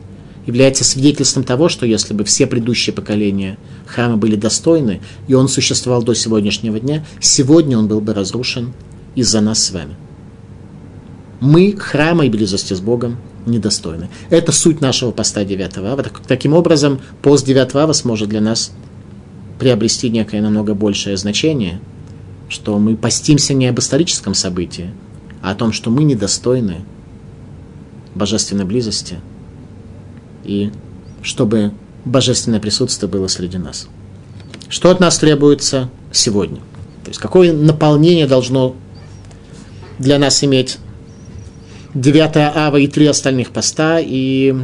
[0.47, 6.03] является свидетельством того, что если бы все предыдущие поколения храма были достойны, и он существовал
[6.03, 8.73] до сегодняшнего дня, сегодня он был бы разрушен
[9.15, 9.97] из-за нас с вами.
[11.41, 13.19] Мы храма и близости с Богом
[13.51, 14.09] недостойны.
[14.31, 16.05] Это суть нашего поста 9 ава.
[16.27, 18.73] Таким образом, пост 9 ава сможет для нас
[19.59, 21.81] приобрести некое намного большее значение,
[22.49, 24.91] что мы постимся не об историческом событии,
[25.43, 26.83] а о том, что мы недостойны
[28.15, 29.19] божественной близости,
[30.45, 30.71] и
[31.23, 31.73] чтобы
[32.05, 33.89] божественное присутствие было среди нас.
[34.69, 36.59] Что от нас требуется сегодня?
[37.05, 38.75] То есть какое наполнение должно
[39.99, 40.79] для нас иметь
[41.95, 44.55] 9 ава и три остальных поста, и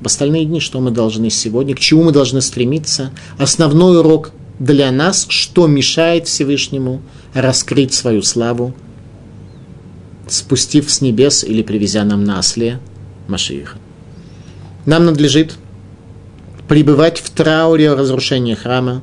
[0.00, 3.10] в остальные дни, что мы должны сегодня, к чему мы должны стремиться.
[3.38, 7.02] Основной урок для нас, что мешает Всевышнему
[7.34, 8.74] раскрыть свою славу,
[10.28, 12.78] спустив с небес или привезя нам на осле
[13.26, 13.78] Машииха.
[14.86, 15.56] Нам надлежит
[16.68, 19.02] пребывать в трауре о разрушении храма,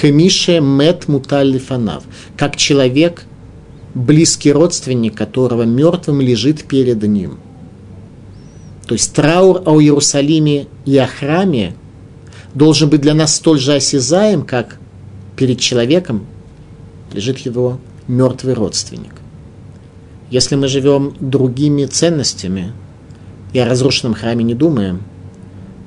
[0.00, 2.02] Кемише мет муталь фанав,
[2.36, 3.24] как человек–
[3.96, 7.38] близкий родственник которого мертвым лежит перед ним.
[8.86, 11.74] То есть траур о Иерусалиме и о храме
[12.54, 14.78] должен быть для нас столь же осязаем, как
[15.34, 16.26] перед человеком
[17.12, 19.14] лежит его мертвый родственник.
[20.30, 22.72] Если мы живем другими ценностями
[23.54, 25.02] и о разрушенном храме не думаем,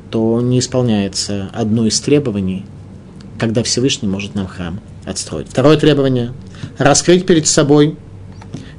[0.09, 2.65] то не исполняется одно из требований,
[3.37, 5.47] когда Всевышний может нам храм отстроить.
[5.49, 6.33] Второе требование–
[6.79, 7.95] раскрыть перед собой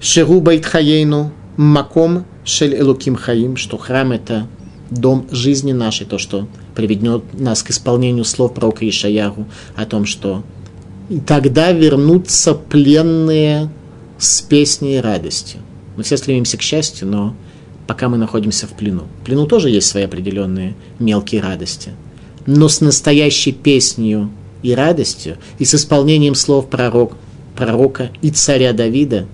[0.00, 4.48] Шеру Байтхаейну Маком Шель Элуким Хаим, что храм– это
[4.90, 10.42] дом жизни нашей, то, что приведет нас к исполнению слов пророка Ишаяру о том, что
[11.08, 13.68] и тогда вернутся пленные
[14.18, 15.60] с песней и радостью.
[15.96, 17.34] Мы все стремимся к счастью, но
[17.86, 19.02] пока мы находимся в плену.
[19.20, 21.90] В плену тоже есть свои определенные мелкие радости.
[22.46, 24.28] Но с настоящей песней
[24.62, 27.16] и радостью, и с исполнением слов пророк,
[27.60, 29.26] пророка и царя Давида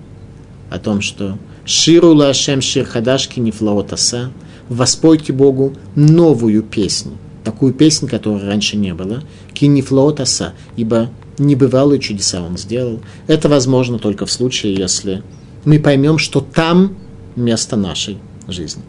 [0.69, 4.31] о том, что «Ширу лашем шир хадашки нефлаотаса»
[4.67, 7.13] «Воспойте Богу новую песню»,
[7.45, 12.99] такую песню, которой раньше не было, «Кинифлаотаса», ибо небывалые чудеса он сделал.
[13.27, 15.23] Это возможно только в случае, если
[15.63, 16.97] мы поймем, что там
[17.37, 18.17] место нашей
[18.49, 18.83] жизни.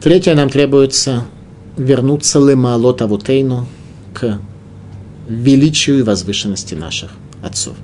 [0.00, 1.24] Третье, нам требуется
[1.76, 3.66] вернуться лемаалот авутейну,
[4.14, 4.40] к
[5.28, 7.10] величию и возвышенности наших
[7.42, 7.76] отцов.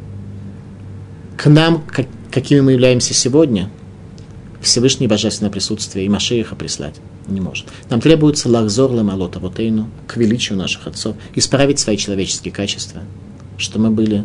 [1.37, 3.71] К нам, как, какими мы являемся сегодня,
[4.61, 6.95] Всевышний Божественное присутствие и Машииха прислать
[7.27, 7.67] не может.
[7.91, 13.03] Нам требуется лахзор ламалота вотейну к величию наших отцов, исправить свои человеческие качества,
[13.57, 14.25] что мы были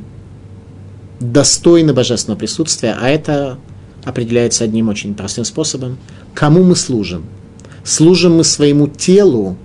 [1.20, 3.58] достойны Божественного присутствия, а это
[4.04, 5.98] определяется одним очень простым способом.
[6.34, 7.26] Кому мы служим?
[7.84, 9.58] Служим мы своему телу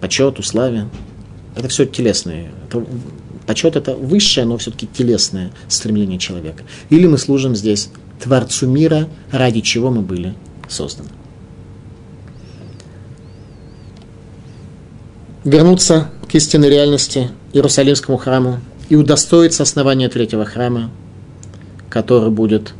[0.00, 0.88] почету, славе.
[1.56, 2.50] Это все телесное.
[2.72, 2.86] Это,
[3.46, 6.64] почет это высшее, но все-таки телесное стремление человека.
[6.90, 7.90] Или мы служим здесь
[8.22, 10.34] Творцу мира, ради чего мы были
[10.68, 11.08] созданы.
[15.44, 20.90] Вернуться к истинной реальности Иерусалимскому храму и удостоиться основания третьего храма,
[21.90, 22.74] который будет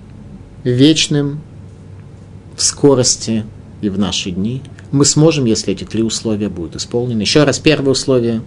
[0.62, 1.40] вечным
[2.57, 3.45] в скорости
[3.80, 4.62] и в наши дни–
[4.93, 7.22] мы сможем, если эти три условия будут исполнены.
[7.22, 8.43] Еще раз, первое условие,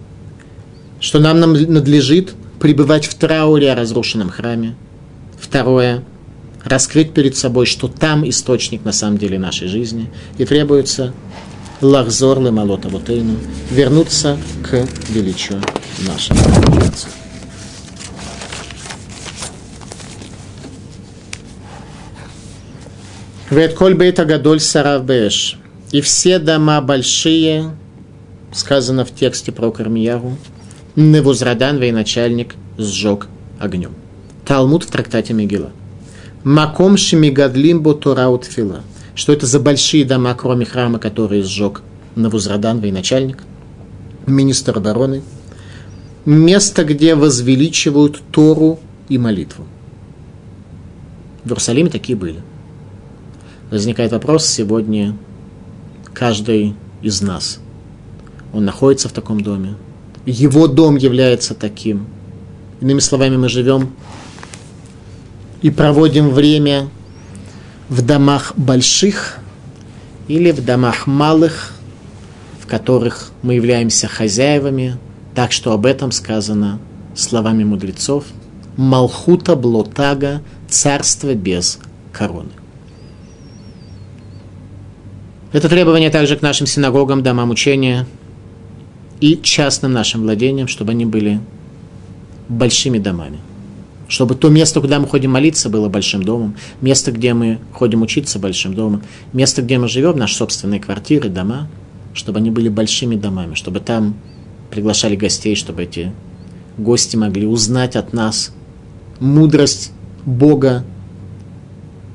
[1.06, 4.74] что нам надлежит пребывать в трауре о разрушенном храме.
[5.38, 6.02] Второе,
[6.64, 10.10] раскрыть перед собой, что там источник на самом деле нашей жизни.
[10.36, 11.14] И требуется
[11.80, 13.36] лахзор лемалота вотейну,
[13.70, 14.36] вернуться
[14.68, 15.62] к величию
[16.04, 16.40] нашего
[16.84, 17.08] Отца.
[23.48, 25.56] Вет бейта гадоль сарав бэш.
[25.92, 27.76] И все дома большие,
[28.52, 30.36] сказано в тексте про Кармияру,
[30.96, 33.28] Невузрадан, военачальник, сжег
[33.60, 33.92] огнем.
[34.46, 35.70] Талмуд в трактате Мегила.
[36.42, 38.80] Маком шимигадлим ботураут фила.
[39.14, 41.82] Что это за большие дома, кроме храма, которые сжег
[42.14, 43.42] Навузрадан, военачальник,
[44.26, 45.22] министр обороны.
[46.24, 48.78] Место, где возвеличивают Тору
[49.10, 49.66] и молитву.
[51.44, 52.40] В Иерусалиме такие были.
[53.70, 55.14] Возникает вопрос сегодня
[56.14, 57.60] каждый из нас.
[58.54, 59.76] Он находится в таком доме.
[60.26, 62.08] Его дом является таким.
[62.80, 63.92] Иными словами, мы живем
[65.62, 66.88] и проводим время
[67.88, 69.38] в домах больших
[70.26, 71.72] или в домах малых,
[72.60, 74.98] в которых мы являемся хозяевами,
[75.34, 76.80] так что об этом сказано
[77.14, 78.24] словами мудрецов
[78.76, 81.78] «Малхута блотага– царство без
[82.12, 82.50] короны».
[85.52, 88.06] Это требование также к нашим синагогам, домам учения
[89.20, 91.40] и частным нашим владениям, чтобы они были
[92.48, 93.38] большими домами.
[94.08, 96.54] Чтобы то место, куда мы ходим молиться, было большим домом.
[96.80, 99.02] Место, где мы ходим учиться, большим домом.
[99.32, 101.68] Место, где мы живем, наши собственные квартиры, дома,
[102.14, 103.54] чтобы они были большими домами.
[103.54, 104.14] Чтобы там
[104.70, 106.12] приглашали гостей, чтобы эти
[106.78, 108.52] гости могли узнать от нас
[109.18, 109.92] мудрость
[110.24, 110.84] Бога,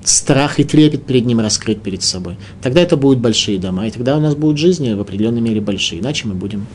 [0.04, 2.38] страх и трепет перед Ним раскрыть перед собой.
[2.62, 6.02] Тогда это будут большие дома, и тогда у нас будут жизни в определенной мере большие,
[6.02, 6.68] иначе мы будем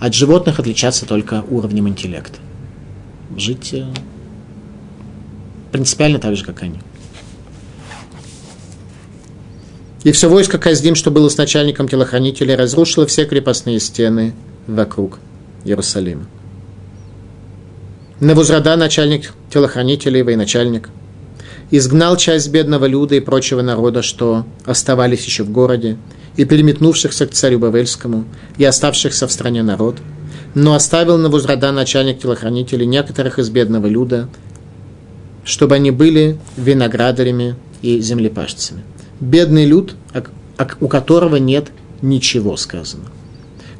[0.00, 2.38] от животных отличаться только уровнем интеллекта.
[3.36, 3.86] Жить э,
[5.72, 6.80] принципиально так же, как они.
[10.04, 14.34] И все войско Каздим, что было с начальником телохранителей, разрушило все крепостные стены
[14.66, 15.18] вокруг
[15.64, 16.26] Иерусалима.
[18.20, 20.90] Навузрада, начальник телохранителей, военачальник,
[21.70, 25.98] изгнал часть бедного люда и прочего народа, что оставались еще в городе,
[26.38, 28.24] и переметнувшихся к царю Бавельскому,
[28.58, 29.96] и оставшихся в стране народ,
[30.54, 34.28] но оставил на Навузрада, начальник телохранителей, некоторых из бедного люда,
[35.44, 38.84] чтобы они были виноградарями и землепашцами.
[39.18, 39.96] Бедный люд,
[40.80, 41.72] у которого нет
[42.02, 43.06] ничего сказано.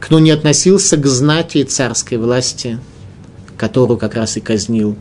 [0.00, 2.80] Кто не относился к знати царской власти,
[3.56, 4.96] которую как раз и казнил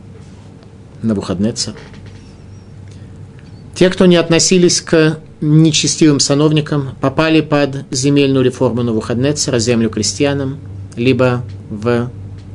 [1.02, 1.74] на Навуходнецар.
[3.74, 10.58] Те, кто не относились к нечестивым сановникам, попали под земельную реформу на Навуходнецара, землю крестьянам,
[10.96, 12.10] либо в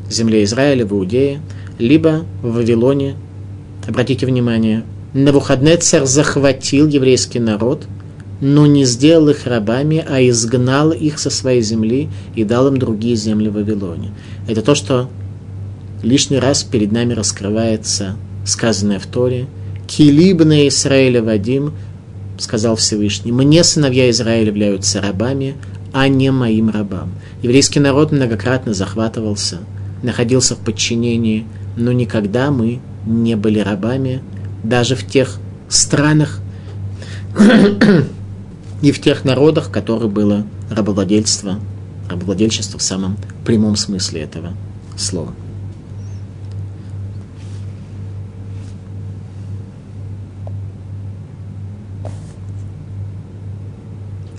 [0.09, 1.41] земле Израиля, в Иудее,
[1.79, 3.15] либо в Вавилоне.
[3.87, 7.83] Обратите внимание, Навуходнецар захватил еврейский народ,
[8.41, 13.15] но не сделал их рабами, а изгнал их со своей земли и дал им другие
[13.15, 14.11] земли в Вавилоне.
[14.47, 15.09] Это то, что
[16.01, 18.15] лишний раз перед нами раскрывается
[18.45, 19.47] сказанное в Торе–
[19.87, 21.73] «Килибна Израиля Вадим»,
[22.43, 25.55] сказал Всевышний, «мне сыновья Израиля являются рабами,
[25.91, 27.11] а не моим рабам».
[27.41, 29.59] Еврейский народ многократно захватывался,
[30.03, 34.21] находился в подчинении, но никогда мы не были рабами,
[34.63, 35.39] даже в тех
[35.69, 36.39] странах
[38.81, 41.59] и в тех народах, в которых было рабовладельство,
[42.09, 44.53] рабовладельчество в самом прямом смысле этого
[44.95, 45.33] слова.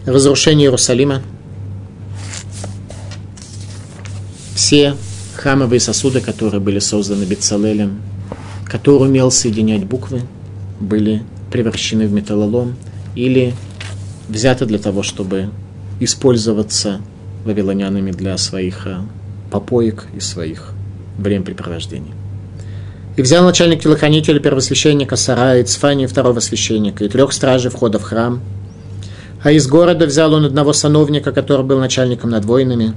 [0.07, 1.23] Разрушение Иерусалима,
[4.55, 4.97] все
[5.37, 8.01] храмовые сосуды, которые были созданы Бецалелем,
[8.67, 10.23] который умел соединять буквы,
[10.81, 12.77] были превращены в металлолом
[13.15, 13.55] или
[14.29, 15.51] взяты для того, чтобы
[16.01, 17.01] использоваться
[17.45, 18.97] вавилонянами для своих э,
[19.51, 20.73] попоек и своих
[21.19, 22.13] времяпрепровождений.
[23.17, 28.03] И взял начальник телохранителя первосвященника Сара и Цфани второго священника и трех стражей входа в
[28.03, 28.41] храм–
[29.45, 32.95] а из города взял он одного сановника, который был начальником над воинами,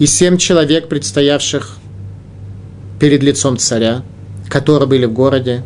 [0.00, 1.76] и семь человек, предстоявших
[2.98, 4.02] перед лицом царя,
[4.48, 5.62] которые были в городе,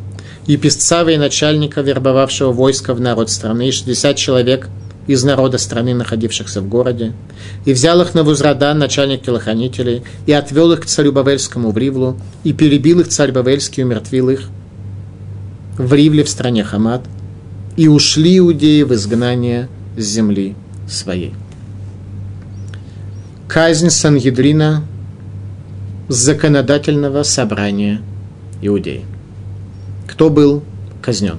[0.46, 4.68] и писца и начальника, вербовавшего войска в народ страны, и шестьдесят человек
[5.06, 7.14] из народа страны, находившихся в городе,
[7.64, 12.18] и взял их на Вузрадан, начальник телохранителей, и отвел их к царю Бавельскому в Ривлу,
[12.44, 14.42] и перебил их царь Бавельский, и умертвил их
[15.78, 17.02] в Ривле в стране Хамат,
[17.78, 20.55] и ушли иудеи в изгнание с земли
[20.88, 21.34] своей.
[23.49, 24.84] Казнь Сангидрина
[26.09, 28.01] законодательного собрания
[28.61, 29.05] иудеи.
[30.07, 30.62] Кто был
[31.03, 31.38] казнен?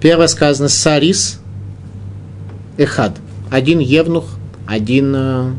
[0.00, 1.40] Первое сказано Сарис
[2.76, 3.16] Эхад.
[3.50, 4.26] Один евнух,
[4.66, 5.52] один э,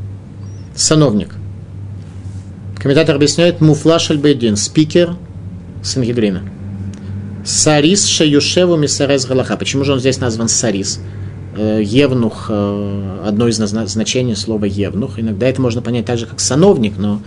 [0.75, 1.33] сановник.
[2.75, 5.15] Комментатор объясняет Муфлаш Альбейдин, спикер
[5.83, 6.43] Сангидрина.
[7.43, 9.57] Сарис Шаюшеву Мисарес Галаха.
[9.57, 10.99] Почему же он здесь назван Сарис?
[11.59, 15.17] Э, евнух, э, одно из значений слова евнух.
[15.17, 17.19] Иногда это можно понять так же, как сановник, но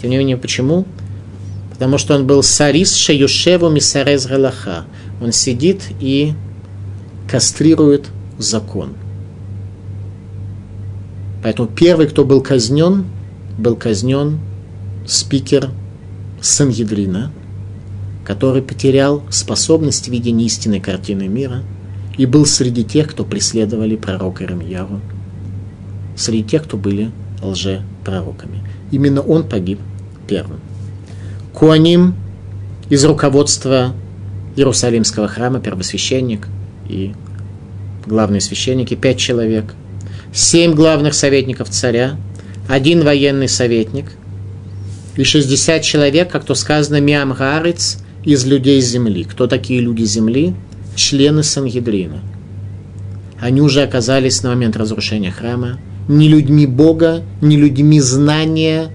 [0.00, 0.86] тем не менее, почему?
[1.70, 4.86] Потому что он был Сарис Шаюшеву Мисарес Галаха.
[5.20, 6.32] Он сидит и
[7.30, 8.06] кастрирует
[8.38, 8.94] закон.
[11.42, 13.04] Поэтому первый, кто был казнен,
[13.58, 14.40] был казнен
[15.06, 15.68] спикер
[16.40, 17.32] Сангедрина,
[18.24, 21.64] который потерял способность видения истинной картины мира
[22.16, 25.00] и был среди тех, кто преследовали пророка Рамьяву,
[26.16, 27.10] среди тех, кто были
[27.42, 28.62] лже-пророками.
[28.90, 29.80] Именно он погиб
[30.28, 30.60] первым.
[31.52, 32.14] Куаним
[32.88, 33.94] из руководства
[34.56, 36.48] Иерусалимского храма, первосвященник
[36.88, 37.12] и
[38.06, 39.74] главные священники, пять человек,
[40.32, 42.16] семь главных советников царя,
[42.68, 44.06] один военный советник
[45.16, 49.24] и 60 человек, как то сказано, Миамгарец из людей земли.
[49.24, 50.54] Кто такие люди земли?
[50.94, 52.20] Члены Сангедрина.
[53.40, 55.78] Они уже оказались на момент разрушения храма
[56.08, 58.90] не людьми Бога, не людьми знания,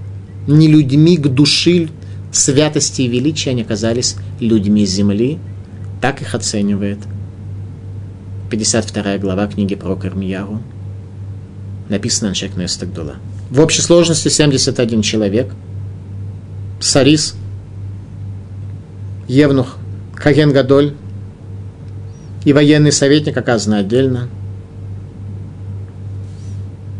[0.47, 1.89] не людьми к души
[2.31, 5.39] святости и величия, они оказались людьми земли.
[6.01, 6.99] Так их оценивает
[8.49, 10.61] 52 глава книги про Кармияру.
[11.89, 13.15] Написано на Шекнес Тагдула.
[13.49, 15.53] В общей сложности 71 человек.
[16.79, 17.35] Сарис,
[19.27, 19.77] Евнух,
[20.15, 20.93] Хаген Гадоль
[22.45, 24.29] и военный советник оказаны отдельно.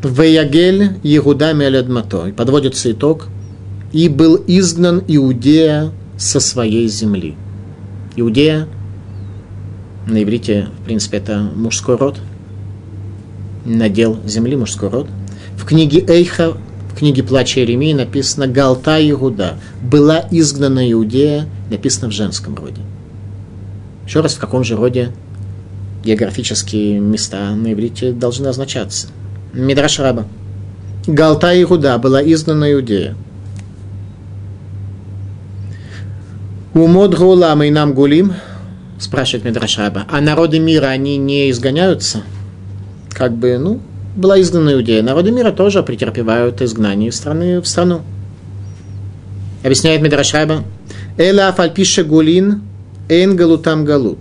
[0.04, 2.28] Веягель Егуда Меледмато.
[2.28, 3.28] И подводится итог.
[3.92, 7.36] И был изгнан Иудея со своей земли.
[8.16, 8.68] Иудея
[10.06, 12.20] на иврите, в принципе, это мужской род,
[13.66, 15.08] надел земли мужской род.
[15.58, 16.58] В книге Эйха,
[16.92, 22.82] в книге Плача Иеремии написано «Галта Иуда» была изгнана Иудея, написано в женском роде.
[24.06, 25.12] Еще раз, в каком же роде
[26.04, 29.08] географические места на иврите должны означаться?
[29.54, 30.26] Мидраш Раба.
[31.08, 33.16] Галта Иуда была изгнана Иудея.
[36.74, 38.34] Умод Гулам и нам гулим–
[39.00, 42.24] спрашивает Медрашаба, а народы мира, они не изгоняются?
[43.10, 43.80] Как бы, ну,
[44.16, 45.02] была изгнана Иудея.
[45.02, 48.02] Народы мира тоже претерпевают изгнание из страны в страну.
[49.64, 50.64] Объясняет Медрашаба,
[51.18, 52.62] Эла афальпиша гулин
[53.10, 54.20] галутам галут.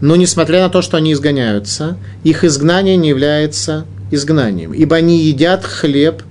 [0.00, 5.64] Но несмотря на то, что они изгоняются, их изгнание не является изгнанием, ибо они едят
[5.64, 6.22] хлеб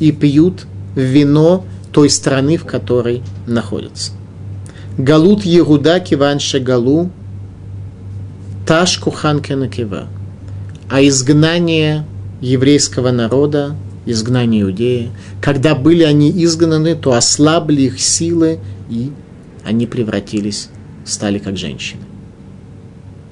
[0.00, 4.12] и пьют вино той страны, в которой находятся.
[4.98, 7.10] Галут Егуда киванше галу
[8.66, 10.06] Ташку Ханкенакива,
[10.90, 12.04] а изгнание
[12.40, 15.10] еврейского народа, изгнание иудеи,
[15.40, 18.58] когда были они изгнаны, то ослабли их силы,
[18.90, 19.12] и
[19.64, 20.68] они превратились,
[21.04, 22.02] стали как женщины.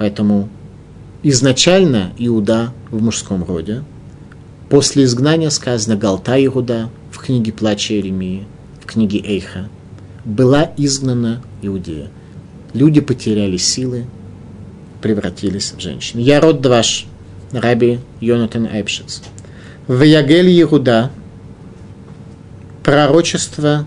[0.01, 0.48] Поэтому
[1.22, 3.82] изначально Иуда в мужском роде,
[4.70, 8.46] после изгнания сказано Галта Иуда в книге Плача Иеремии,
[8.82, 9.68] в книге Эйха,
[10.24, 12.09] была изгнана Иудея.
[12.72, 14.07] Люди потеряли силы,
[15.03, 16.18] превратились в женщин.
[16.18, 17.05] Я род Дваш,
[17.53, 19.20] Раби Йонатан Эпшиц.
[19.86, 21.11] В Ягель Иуда
[22.82, 23.86] пророчество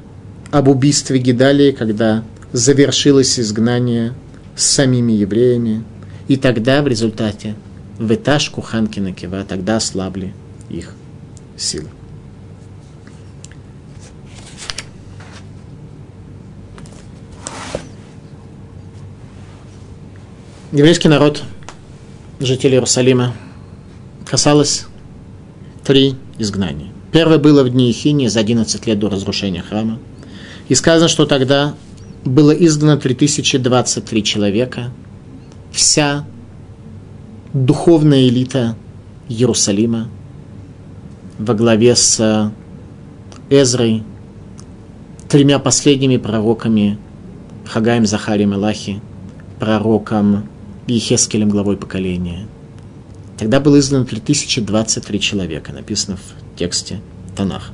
[0.51, 4.13] об убийстве Гидалии, когда завершилось изгнание
[4.55, 5.83] с самими евреями,
[6.27, 7.55] и тогда в результате
[7.99, 10.33] в этаж Куханкина Кива тогда ослабли
[10.69, 10.93] их
[11.57, 11.89] силы.
[20.73, 21.43] еврейский народ,
[22.39, 23.35] жители Иерусалима,
[24.25, 24.87] касалось
[25.85, 26.91] три изгнания.
[27.11, 29.99] Первое было в дни Ихини за 11 лет до разрушения храма.
[30.67, 31.75] И сказано, что тогда
[32.25, 34.91] было изгнано 3023 человека.
[35.73, 36.25] Вся
[37.51, 38.75] духовная элита
[39.27, 40.07] Иерусалима
[41.39, 42.51] во главе с
[43.49, 44.03] Эзрой,
[45.27, 46.99] тремя последними пророками
[47.65, 49.01] Хагаем, Захарием и Лахи,
[49.59, 50.47] пророком
[50.85, 52.45] Ехескелем, главой поколения.
[53.39, 57.01] Тогда было издано 3023 человека, написано в тексте
[57.35, 57.71] Танах.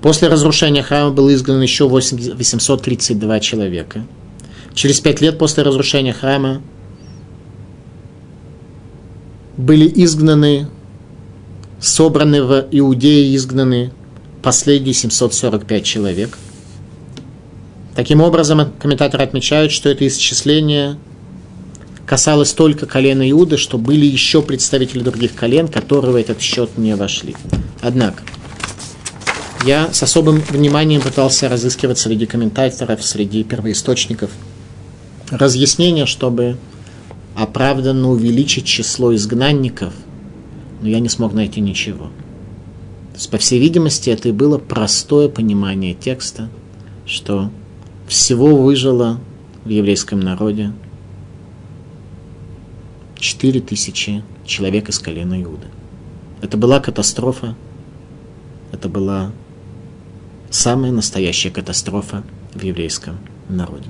[0.00, 4.06] После разрушения храма было изгнано еще 832 человека.
[4.72, 6.62] Через пять лет после разрушения храма
[9.56, 10.68] были изгнаны,
[11.80, 13.92] собраны в Иудее, изгнаны
[14.42, 16.38] последние 745 человек.
[17.94, 20.98] Таким образом, комментаторы отмечают, что это исчисление
[22.06, 26.94] касалось только колена Иуда, что были еще представители других колен, которые в этот счет не
[26.94, 27.34] вошли.
[27.80, 28.22] Однако,
[29.64, 34.30] я с особым вниманием пытался разыскивать среди комментаторов, среди первоисточников
[35.30, 36.56] разъяснение, чтобы
[37.36, 39.92] оправданно увеличить число изгнанников,
[40.80, 42.06] но я не смог найти ничего.
[43.12, 46.48] То есть, по всей видимости, это и было простое понимание текста,
[47.04, 47.50] что
[48.08, 49.20] всего выжило
[49.64, 50.72] в еврейском народе
[53.18, 55.66] 4 тысячи человек из колена Иуды.
[56.40, 57.54] Это была катастрофа,
[58.72, 59.32] это была
[60.50, 62.22] самая настоящая катастрофа
[62.54, 63.18] в еврейском
[63.48, 63.88] народе.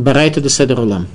[0.00, 1.06] Барайта де Седрулам.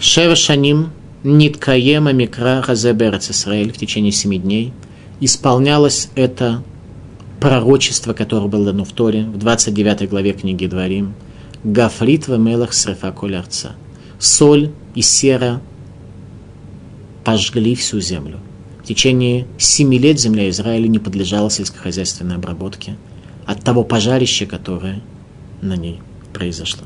[0.00, 0.90] Шева Шаним
[1.22, 4.72] Ниткаема Микра Хазеберец Исраэль в течение семи дней
[5.20, 6.64] исполнялось это
[7.40, 11.14] пророчество, которое было дано в Торе, в 29 главе книги Дворим.
[11.62, 13.76] Гафрит в мелах срефа колярца.
[14.18, 15.60] Соль и сера
[17.22, 18.40] пожгли всю землю.
[18.82, 22.96] В течение семи лет земля Израиля не подлежала сельскохозяйственной обработке
[23.46, 25.00] от того пожарища, которое
[25.62, 26.00] на ней
[26.32, 26.82] произошло.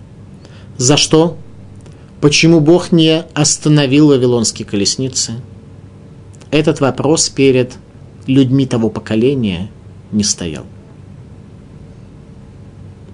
[0.77, 1.37] За что?
[2.21, 5.35] Почему Бог не остановил вавилонские колесницы?
[6.51, 7.73] Этот вопрос перед
[8.27, 9.71] людьми того поколения
[10.13, 10.65] не стоял.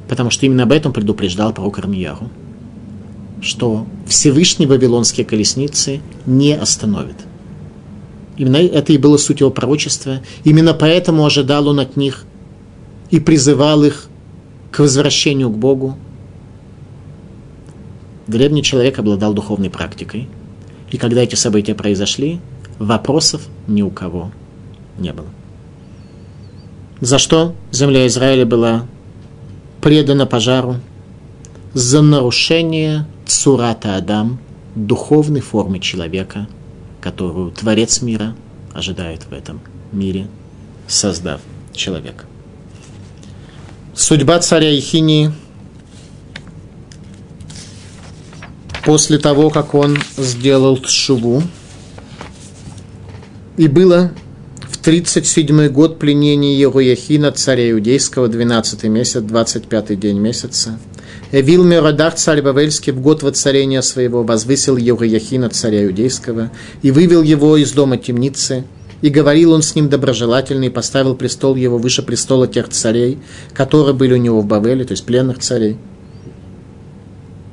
[0.09, 2.29] Потому что именно об этом предупреждал пророк Армияру,
[3.41, 7.17] что Всевышний вавилонские колесницы не остановит.
[8.37, 10.21] Именно это и было суть его пророчества.
[10.45, 12.25] Именно поэтому ожидал он от них
[13.11, 14.09] и призывал их
[14.71, 15.97] к возвращению к Богу,
[18.29, 20.29] древний человек обладал духовной практикой.
[20.91, 22.41] И когда эти события произошли,
[22.79, 24.31] вопросов ни у кого
[24.99, 25.27] не было.
[27.01, 28.87] За что земля Израиля была
[29.81, 30.77] предана пожару?
[31.75, 34.39] За нарушение цурата Адам,
[34.75, 36.49] духовной формы человека,
[37.01, 38.35] которую Творец мира
[38.73, 39.61] ожидает в этом
[39.93, 40.29] мире,
[40.87, 41.41] создав
[41.73, 42.25] человека.
[43.95, 45.33] Судьба царя Ихинии–
[48.89, 51.43] после того, как он сделал тшуву.
[53.59, 54.13] И было
[54.63, 60.79] в 37-й год пленения Еруяхина, царя иудейского, 12 месяц, 25-й день месяца.
[61.33, 67.59] Эвил Меродах, царь Вавельский, в год воцарения своего возвысил Еруяхина, царя иудейского, и вывел его
[67.59, 68.65] из дома темницы,
[69.03, 73.19] и говорил он с ним доброжелательно, и поставил престол его выше престола тех царей,
[73.53, 75.77] которые были у него в Бавеле, то есть пленных царей.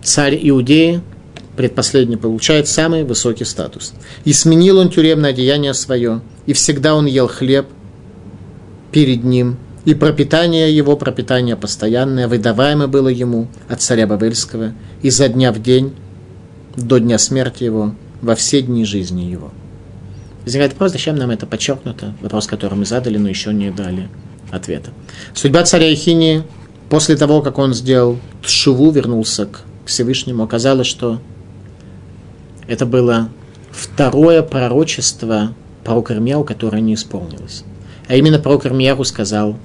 [0.02, 1.02] Царь Иудеи
[1.56, 3.94] предпоследний получает самый высокий статус.
[4.24, 7.68] И сменил он тюремное одеяние свое, и всегда он ел хлеб
[8.92, 15.52] перед ним, и пропитание его, пропитание постоянное, выдаваемое было ему от царя Бавельского, изо дня
[15.52, 15.94] в день,
[16.76, 19.52] до дня смерти его, во все дни жизни его.
[20.44, 22.16] Возникает вопрос, зачем нам это подчеркнуто?
[22.22, 24.10] Вопрос, который мы задали, но еще не дали
[24.52, 24.92] ответа.
[25.34, 26.44] Судьба царя Ихинии
[26.90, 31.20] после того, как он сделал тшуву, вернулся к Всевышнему, оказалось, что
[32.68, 33.30] это было
[33.72, 35.54] второе пророчество
[35.84, 37.64] пророка Ирмияу, которое не исполнилось.
[38.08, 39.58] А именно пророк Ирмияу сказал,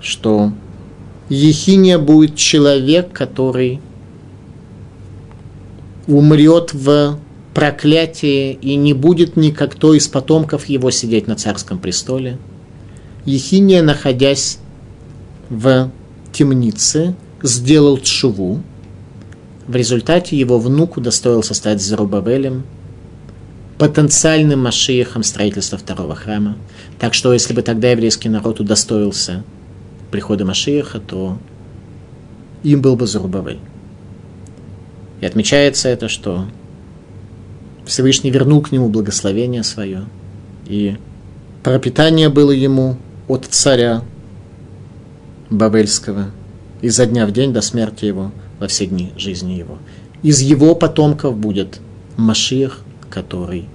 [0.00, 0.52] что
[1.28, 3.80] Ехиния будет человек, который
[6.06, 7.18] умрет в
[7.54, 12.38] проклятии и не будет никто из потомков его сидеть на царском престоле.
[13.24, 14.58] Ехиния, находясь
[15.50, 15.90] в
[16.32, 18.62] темнице, сделал тшуву,
[19.68, 22.64] в результате его внук удостоился стать Зарубавелем,
[23.76, 26.56] потенциальным машиехом строительства второго храма.
[26.98, 29.44] Так что, если бы тогда еврейский народ удостоился
[30.10, 31.38] прихода Машиеха, то
[32.64, 33.60] им был бы Зарубавель.
[35.20, 36.46] И отмечается это, что
[37.84, 40.04] Всевышний вернул к нему благословение свое,
[40.66, 40.96] и
[41.62, 42.96] пропитание было ему
[43.28, 44.02] от царя
[45.50, 46.30] Бавельского
[46.80, 49.78] изо дня в день до смерти его– во все дни жизни его.
[50.22, 51.80] Из его потомков будет
[52.16, 52.80] Машиах,
[53.10, 53.66] который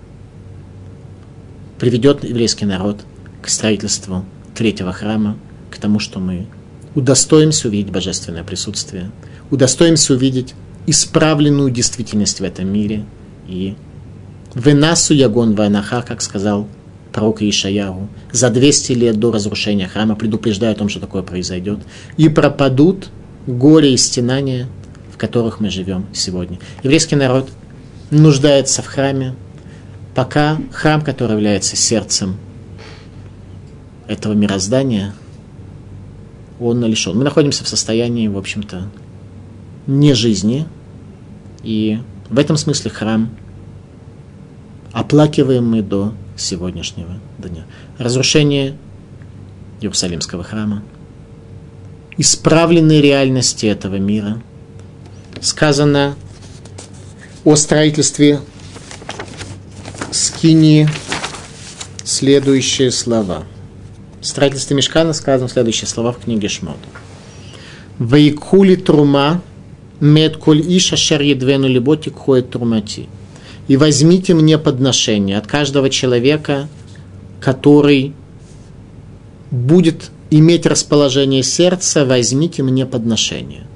[1.79, 3.01] приведет еврейский народ
[3.41, 4.25] к строительству
[4.55, 5.37] третьего храма,
[5.71, 6.47] к тому, что мы
[6.95, 9.11] удостоимся увидеть божественное присутствие,
[9.49, 10.53] удостоимся увидеть
[10.85, 13.05] исправленную действительность в этом мире
[13.47, 13.75] и
[14.53, 16.67] «Венасу ягон ванаха», как сказал
[17.11, 21.79] пророк Ишаяру, за 200 лет до разрушения храма, предупреждая о том, что такое произойдет,
[22.17, 23.09] и пропадут
[23.47, 24.67] горе и стенания,
[25.11, 26.59] в которых мы живем сегодня.
[26.83, 27.49] Еврейский народ
[28.11, 29.35] нуждается в храме,
[30.15, 32.37] пока храм, который является сердцем
[34.07, 35.13] этого мироздания,
[36.59, 37.17] он лишен.
[37.17, 38.87] Мы находимся в состоянии, в общем-то,
[39.87, 40.65] не жизни,
[41.63, 43.29] и в этом смысле храм
[44.91, 47.65] оплакиваем мы до сегодняшнего дня.
[47.97, 48.77] Разрушение
[49.81, 50.83] Иерусалимского храма–
[52.17, 54.41] исправленной реальности этого мира.
[55.41, 56.15] Сказано
[57.43, 58.39] о строительстве
[60.11, 60.87] скини
[62.03, 63.43] следующие слова.
[64.21, 66.77] В строительстве Мешкана сказано следующие слова в книге Шмот.
[67.99, 69.41] Вайкули трума
[69.99, 73.07] мед коль иша шер едвену либоти кхоет трумати.
[73.67, 76.67] И возьмите мне подношение от каждого человека,
[77.39, 78.13] который
[79.51, 83.67] будет иметь расположение сердца, возьмите мне подношение.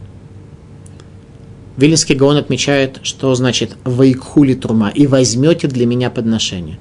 [1.78, 6.80] Вилинский Гаон отмечает, что значит «вайкхули трума» и возьмете для меня подношение.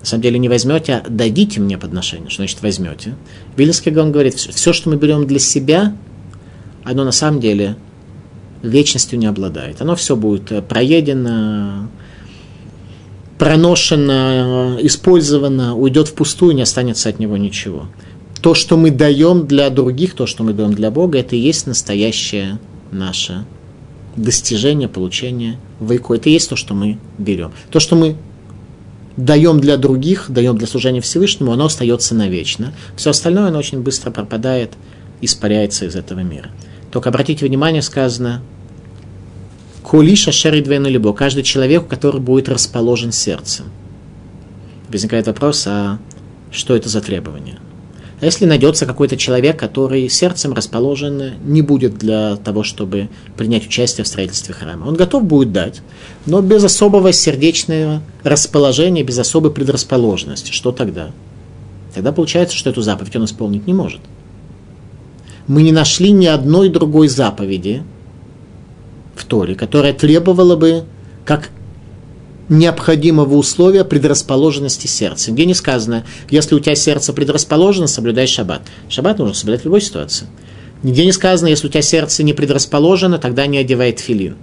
[0.00, 2.28] На самом деле не возьмете, а дадите мне подношение.
[2.28, 3.14] Что значит возьмете?
[3.56, 5.96] Вилинский Гаон говорит, все, что мы берем для себя,
[6.84, 7.76] оно на самом деле
[8.62, 9.80] вечностью не обладает.
[9.80, 11.88] Оно все будет э, проедено,
[13.38, 17.86] проношено, использовано, уйдет впустую, не останется от него ничего.
[18.46, 21.66] То, что мы даем для других, то, что мы даем для Бога, это и есть
[21.66, 22.60] настоящее
[22.92, 23.44] наше
[24.14, 26.14] достижение, получение вайку.
[26.14, 27.50] Это и есть то, что мы берем.
[27.72, 28.14] То, что мы
[29.16, 32.72] даем для других, даем для служения Всевышнему, оно остается навечно.
[32.94, 34.74] Все остальное, оно очень быстро пропадает,
[35.20, 36.50] испаряется из этого мира.
[36.92, 38.42] Только обратите внимание, сказано,
[39.82, 43.64] Кулиша шеридвену либо каждый человек, который будет расположен сердцем.
[44.88, 45.98] Возникает вопрос, а
[46.52, 47.58] что это за требование?
[48.20, 54.08] Если найдется какой-то человек, который сердцем расположен не будет для того, чтобы принять участие в
[54.08, 55.82] строительстве храма, он готов будет дать,
[56.24, 60.50] но без особого сердечного расположения, без особой предрасположенности.
[60.50, 61.10] Что тогда?
[61.94, 64.00] Тогда получается, что эту заповедь он исполнить не может.
[65.46, 67.82] Мы не нашли ни одной другой заповеди
[69.14, 70.84] в Торе, которая требовала бы,
[71.26, 71.50] как
[72.48, 75.32] необходимого условия предрасположенности сердца.
[75.32, 78.62] Где не сказано, если у тебя сердце предрасположено, соблюдай шаббат.
[78.88, 80.26] Шаббат нужно соблюдать в любой ситуации.
[80.82, 84.36] Нигде не сказано, если у тебя сердце не предрасположено, тогда не одевай филин.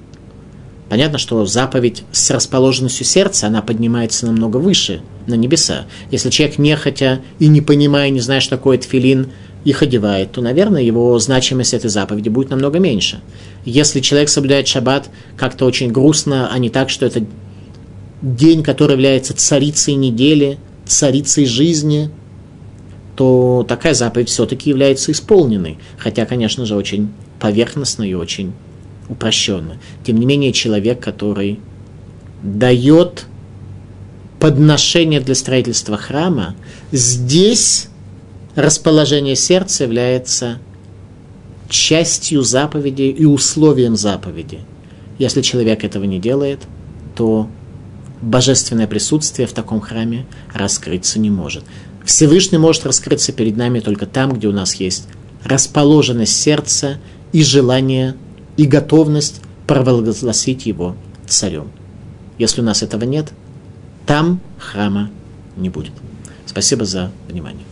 [0.89, 5.86] Понятно, что заповедь с расположенностью сердца, она поднимается намного выше, на небеса.
[6.12, 9.32] Если человек нехотя и не понимая, не зная, что такое тфилин,
[9.64, 13.22] их одевает, то, наверное, его значимость этой заповеди будет намного меньше.
[13.64, 17.24] Если человек соблюдает шаббат как-то очень грустно, а не так, что это
[18.24, 22.09] день, который является царицей недели, царицей жизни,
[23.15, 25.78] то такая заповедь все-таки является исполненной.
[25.97, 27.09] Хотя, конечно же, очень
[27.39, 28.53] поверхностно и очень
[29.09, 29.78] упрощенно.
[30.03, 31.59] Тем не менее, человек, который
[32.41, 33.26] дает
[34.39, 36.55] подношение для строительства храма,
[36.91, 37.89] здесь
[38.55, 40.59] расположение сердца является
[41.69, 44.59] частью заповеди и условием заповеди.
[45.19, 46.61] Если человек этого не делает,
[47.15, 47.47] то
[48.24, 51.63] божественное присутствие в таком храме раскрыться не может.
[52.05, 55.07] Всевышний может раскрыться перед нами только там, где у нас есть
[55.43, 56.99] расположенность сердца
[57.32, 58.15] и желание,
[58.57, 60.95] и готовность провозгласить его
[61.28, 61.69] царем.
[62.38, 63.32] Если у нас этого нет,
[64.05, 65.09] там храма
[65.55, 65.93] не будет.
[66.45, 67.65] Спасибо за внимание.